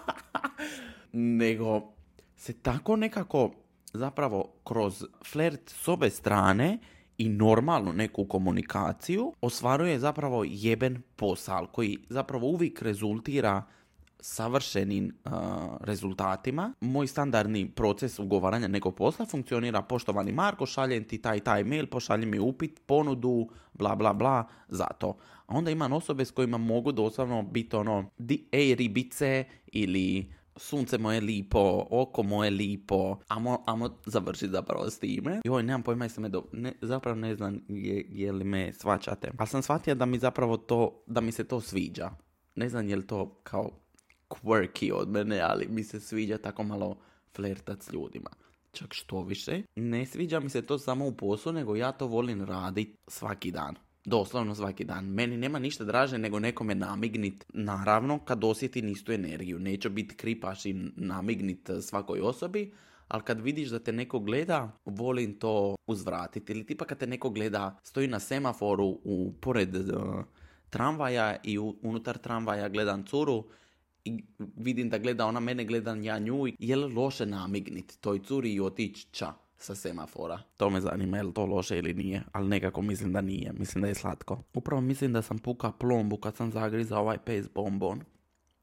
nego 1.13 1.83
se 2.37 2.53
tako 2.53 2.97
nekako 2.97 3.53
zapravo 3.93 4.53
kroz 4.65 5.05
flert 5.33 5.71
s 5.71 5.89
obe 5.89 6.11
strane 6.11 6.79
i 7.19 7.29
normalnu 7.29 7.93
neku 7.93 8.25
komunikaciju 8.25 9.33
ostvaruje 9.41 9.99
zapravo 9.99 10.45
jeben 10.49 11.03
posal 11.17 11.67
koji 11.67 11.99
zapravo 12.09 12.47
uvijek 12.47 12.83
rezultira 12.83 13.63
savršenim 14.21 15.13
rezultatima. 15.81 16.73
Moj 16.81 17.07
standardni 17.07 17.71
proces 17.71 18.19
ugovaranja 18.19 18.69
nekog 18.69 18.95
posla 18.95 19.27
funkcionira 19.27 19.83
poštovani 19.83 20.33
Marko, 20.33 20.67
šaljem 20.67 21.05
ti 21.05 21.19
taj 21.19 21.41
taj 21.41 21.65
mail, 21.65 21.87
pošalji 21.87 22.27
mi 22.27 22.39
upit, 22.39 22.81
ponudu, 22.87 23.49
bla 23.75 23.95
bla 23.97 24.13
bla, 24.13 24.45
zato. 24.69 25.17
A 25.47 25.57
onda 25.57 25.71
imam 25.71 25.93
osobe 25.93 26.25
s 26.25 26.31
kojima 26.31 26.59
mogu 26.59 26.93
doslovno 26.93 27.43
biti 27.43 27.77
ono, 27.77 28.11
di, 28.19 28.49
ej 28.53 28.75
ribice 28.75 29.45
ili 29.73 30.33
sunce 30.59 30.99
moje 30.99 31.21
lipo, 31.21 31.87
oko 31.91 32.23
moje 32.23 32.51
lipo, 32.51 33.19
amo, 33.29 33.65
amo 33.67 33.99
završiti 34.07 34.53
zapravo 34.53 34.91
s 34.91 34.99
time. 34.99 35.41
Joj, 35.45 35.63
nemam 35.63 35.83
pojma 35.83 36.05
jeste 36.05 36.21
me 36.21 36.29
do... 36.29 36.45
Ne, 36.53 36.73
zapravo 36.83 37.17
ne 37.17 37.35
znam 37.35 37.61
je, 37.69 38.07
je 38.09 38.33
li 38.33 38.45
me 38.45 38.73
svačate. 38.73 39.31
Ali 39.39 39.49
sam 39.49 39.63
shvatio 39.63 39.95
da 39.95 40.07
mi 40.07 40.19
zapravo 40.19 40.57
to, 40.57 41.03
da 41.07 41.21
mi 41.21 41.33
se 41.33 41.45
to 41.45 41.61
sviđa. 41.61 42.11
Ne 42.55 42.69
znam 42.69 42.89
je 42.89 42.97
li 42.97 43.07
to 43.07 43.41
kao 43.43 43.71
quirky 44.29 44.93
od 44.93 45.09
mene, 45.09 45.41
ali 45.41 45.67
mi 45.69 45.85
se 45.85 46.01
sviđa 46.01 46.39
tako 46.39 46.63
malo 46.63 46.97
flertat 47.37 47.83
s 47.83 47.93
ljudima. 47.93 48.31
Čak 48.73 48.95
što 48.95 49.23
više, 49.23 49.63
ne 49.77 50.07
sviđa 50.07 50.41
mi 50.41 50.51
se 50.51 50.63
to 50.63 50.79
samo 50.79 51.07
u 51.07 51.13
poslu, 51.13 51.53
nego 51.53 51.77
ja 51.77 51.93
to 51.93 52.07
volim 52.07 52.45
raditi 52.45 52.97
svaki 53.07 53.51
dan. 53.51 53.75
Doslovno 54.09 54.55
svaki 54.55 54.85
dan. 54.85 55.05
Meni 55.05 55.37
nema 55.37 55.59
ništa 55.59 55.85
draže 55.85 56.19
nego 56.19 56.39
nekome 56.39 56.75
namignit. 56.75 57.45
Naravno, 57.49 58.19
kad 58.19 58.45
osjetim 58.45 58.89
istu 58.89 59.13
energiju. 59.13 59.59
Neću 59.59 59.91
biti 59.91 60.17
kripaš 60.17 60.67
i 60.67 60.73
namignit 60.97 61.71
svakoj 61.81 62.21
osobi, 62.21 62.73
ali 63.09 63.23
kad 63.23 63.41
vidiš 63.41 63.69
da 63.69 63.79
te 63.79 63.93
neko 63.93 64.19
gleda, 64.19 64.73
volim 64.85 65.39
to 65.39 65.77
uzvratiti. 65.87 66.53
Ili 66.53 66.67
tipa 66.67 66.85
kad 66.85 66.99
te 66.99 67.07
neko 67.07 67.31
gleda, 67.31 67.79
stoji 67.83 68.09
na 68.09 68.21
semaforu 68.21 68.87
u, 69.05 69.33
pored 69.41 69.75
uh, 69.75 70.25
tramvaja 70.71 71.37
i 71.45 71.59
unutar 71.59 72.19
tramvaja 72.19 72.69
gledam 72.69 73.07
curu 73.07 73.45
i 74.05 74.25
vidim 74.57 74.89
da 74.91 74.99
gleda 74.99 75.27
ona 75.27 75.41
mene, 75.41 75.65
gledam 75.65 76.03
ja 76.03 76.19
nju 76.19 76.47
je 76.59 76.77
li 76.77 76.95
loše 76.95 77.27
namignit 77.27 78.01
toj 78.01 78.23
curi 78.23 78.53
i 78.53 78.61
otići 78.61 79.07
ča 79.11 79.33
sa 79.59 79.75
semafora. 79.75 80.39
To 80.57 80.71
me 80.71 80.81
zanima 80.81 81.17
je 81.17 81.23
li 81.23 81.35
to 81.35 81.47
loše 81.47 81.79
ili 81.79 81.95
nije, 81.95 82.23
ali 82.33 82.49
nekako 82.49 82.83
mislim 82.83 83.13
da 83.13 83.21
nije, 83.21 83.53
mislim 83.53 83.83
da 83.83 83.89
je 83.89 83.95
slatko. 83.95 84.43
Upravo 84.55 84.81
mislim 84.81 85.13
da 85.13 85.23
sam 85.23 85.39
puka 85.39 85.73
plombu 85.73 86.17
kad 86.17 86.37
sam 86.37 86.53
zagrizao 86.53 87.01
ovaj 87.01 87.19
pes 87.19 87.47
bombon. 87.55 88.01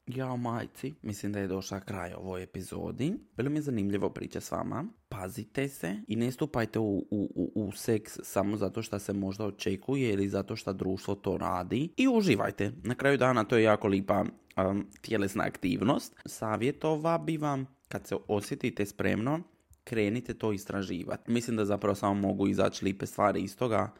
Jao 0.06 0.36
majci, 0.36 0.94
mislim 1.02 1.32
da 1.32 1.38
je 1.38 1.46
došla 1.46 1.80
kraj 1.80 2.12
ovoj 2.12 2.42
epizodi. 2.42 3.14
Bilo 3.36 3.50
mi 3.50 3.56
je 3.56 3.62
zanimljivo 3.62 4.10
priča 4.10 4.40
s 4.40 4.50
vama. 4.50 4.84
Pazite 5.08 5.68
se 5.68 5.96
i 6.08 6.16
ne 6.16 6.32
stupajte 6.32 6.78
u, 6.78 7.06
u, 7.10 7.52
u 7.54 7.72
seks 7.72 8.18
samo 8.22 8.56
zato 8.56 8.82
što 8.82 8.98
se 8.98 9.12
možda 9.12 9.44
očekuje 9.44 10.12
ili 10.12 10.28
zato 10.28 10.56
što 10.56 10.72
društvo 10.72 11.14
to 11.14 11.38
radi. 11.38 11.88
I 11.96 12.08
uživajte. 12.08 12.72
Na 12.82 12.94
kraju 12.94 13.18
dana 13.18 13.44
to 13.44 13.56
je 13.56 13.62
jako 13.62 13.88
lipa 13.88 14.24
um, 14.56 14.86
tjelesna 15.00 15.44
aktivnost. 15.44 16.16
Savjetova 16.26 17.18
bi 17.18 17.36
vam 17.36 17.66
kad 17.88 18.06
se 18.06 18.16
osjetite 18.28 18.86
spremno 18.86 19.40
krenite 19.86 20.34
to 20.34 20.52
istraživati. 20.52 21.30
Mislim 21.30 21.56
da 21.56 21.64
zapravo 21.64 21.94
samo 21.94 22.14
mogu 22.14 22.48
izaći 22.48 22.84
lipe 22.84 23.06
stvari 23.06 23.40
iz 23.40 23.56
toga. 23.56 23.92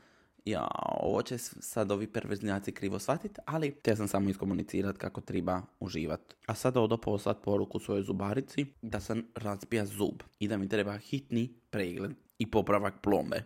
Ja, 0.44 0.68
ovo 1.00 1.22
će 1.22 1.38
sad 1.38 1.92
ovi 1.92 2.06
perverznjaci 2.06 2.72
krivo 2.72 2.98
shvatiti, 2.98 3.40
ali 3.46 3.74
te 3.82 3.96
sam 3.96 4.08
samo 4.08 4.30
iskomunicirati 4.30 4.98
kako 4.98 5.20
treba 5.20 5.62
uživati. 5.80 6.34
A 6.46 6.54
sada 6.54 6.80
odo 6.80 6.96
poslat 6.96 7.42
poruku 7.42 7.78
svojoj 7.78 8.02
zubarici 8.02 8.66
da 8.82 9.00
sam 9.00 9.22
razbija 9.34 9.86
zub 9.86 10.22
i 10.38 10.48
da 10.48 10.56
mi 10.56 10.68
treba 10.68 10.98
hitni 10.98 11.54
pregled 11.70 12.12
i 12.38 12.50
popravak 12.50 12.94
plombe. 13.02 13.42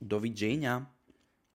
Doviđenja! 0.00 0.80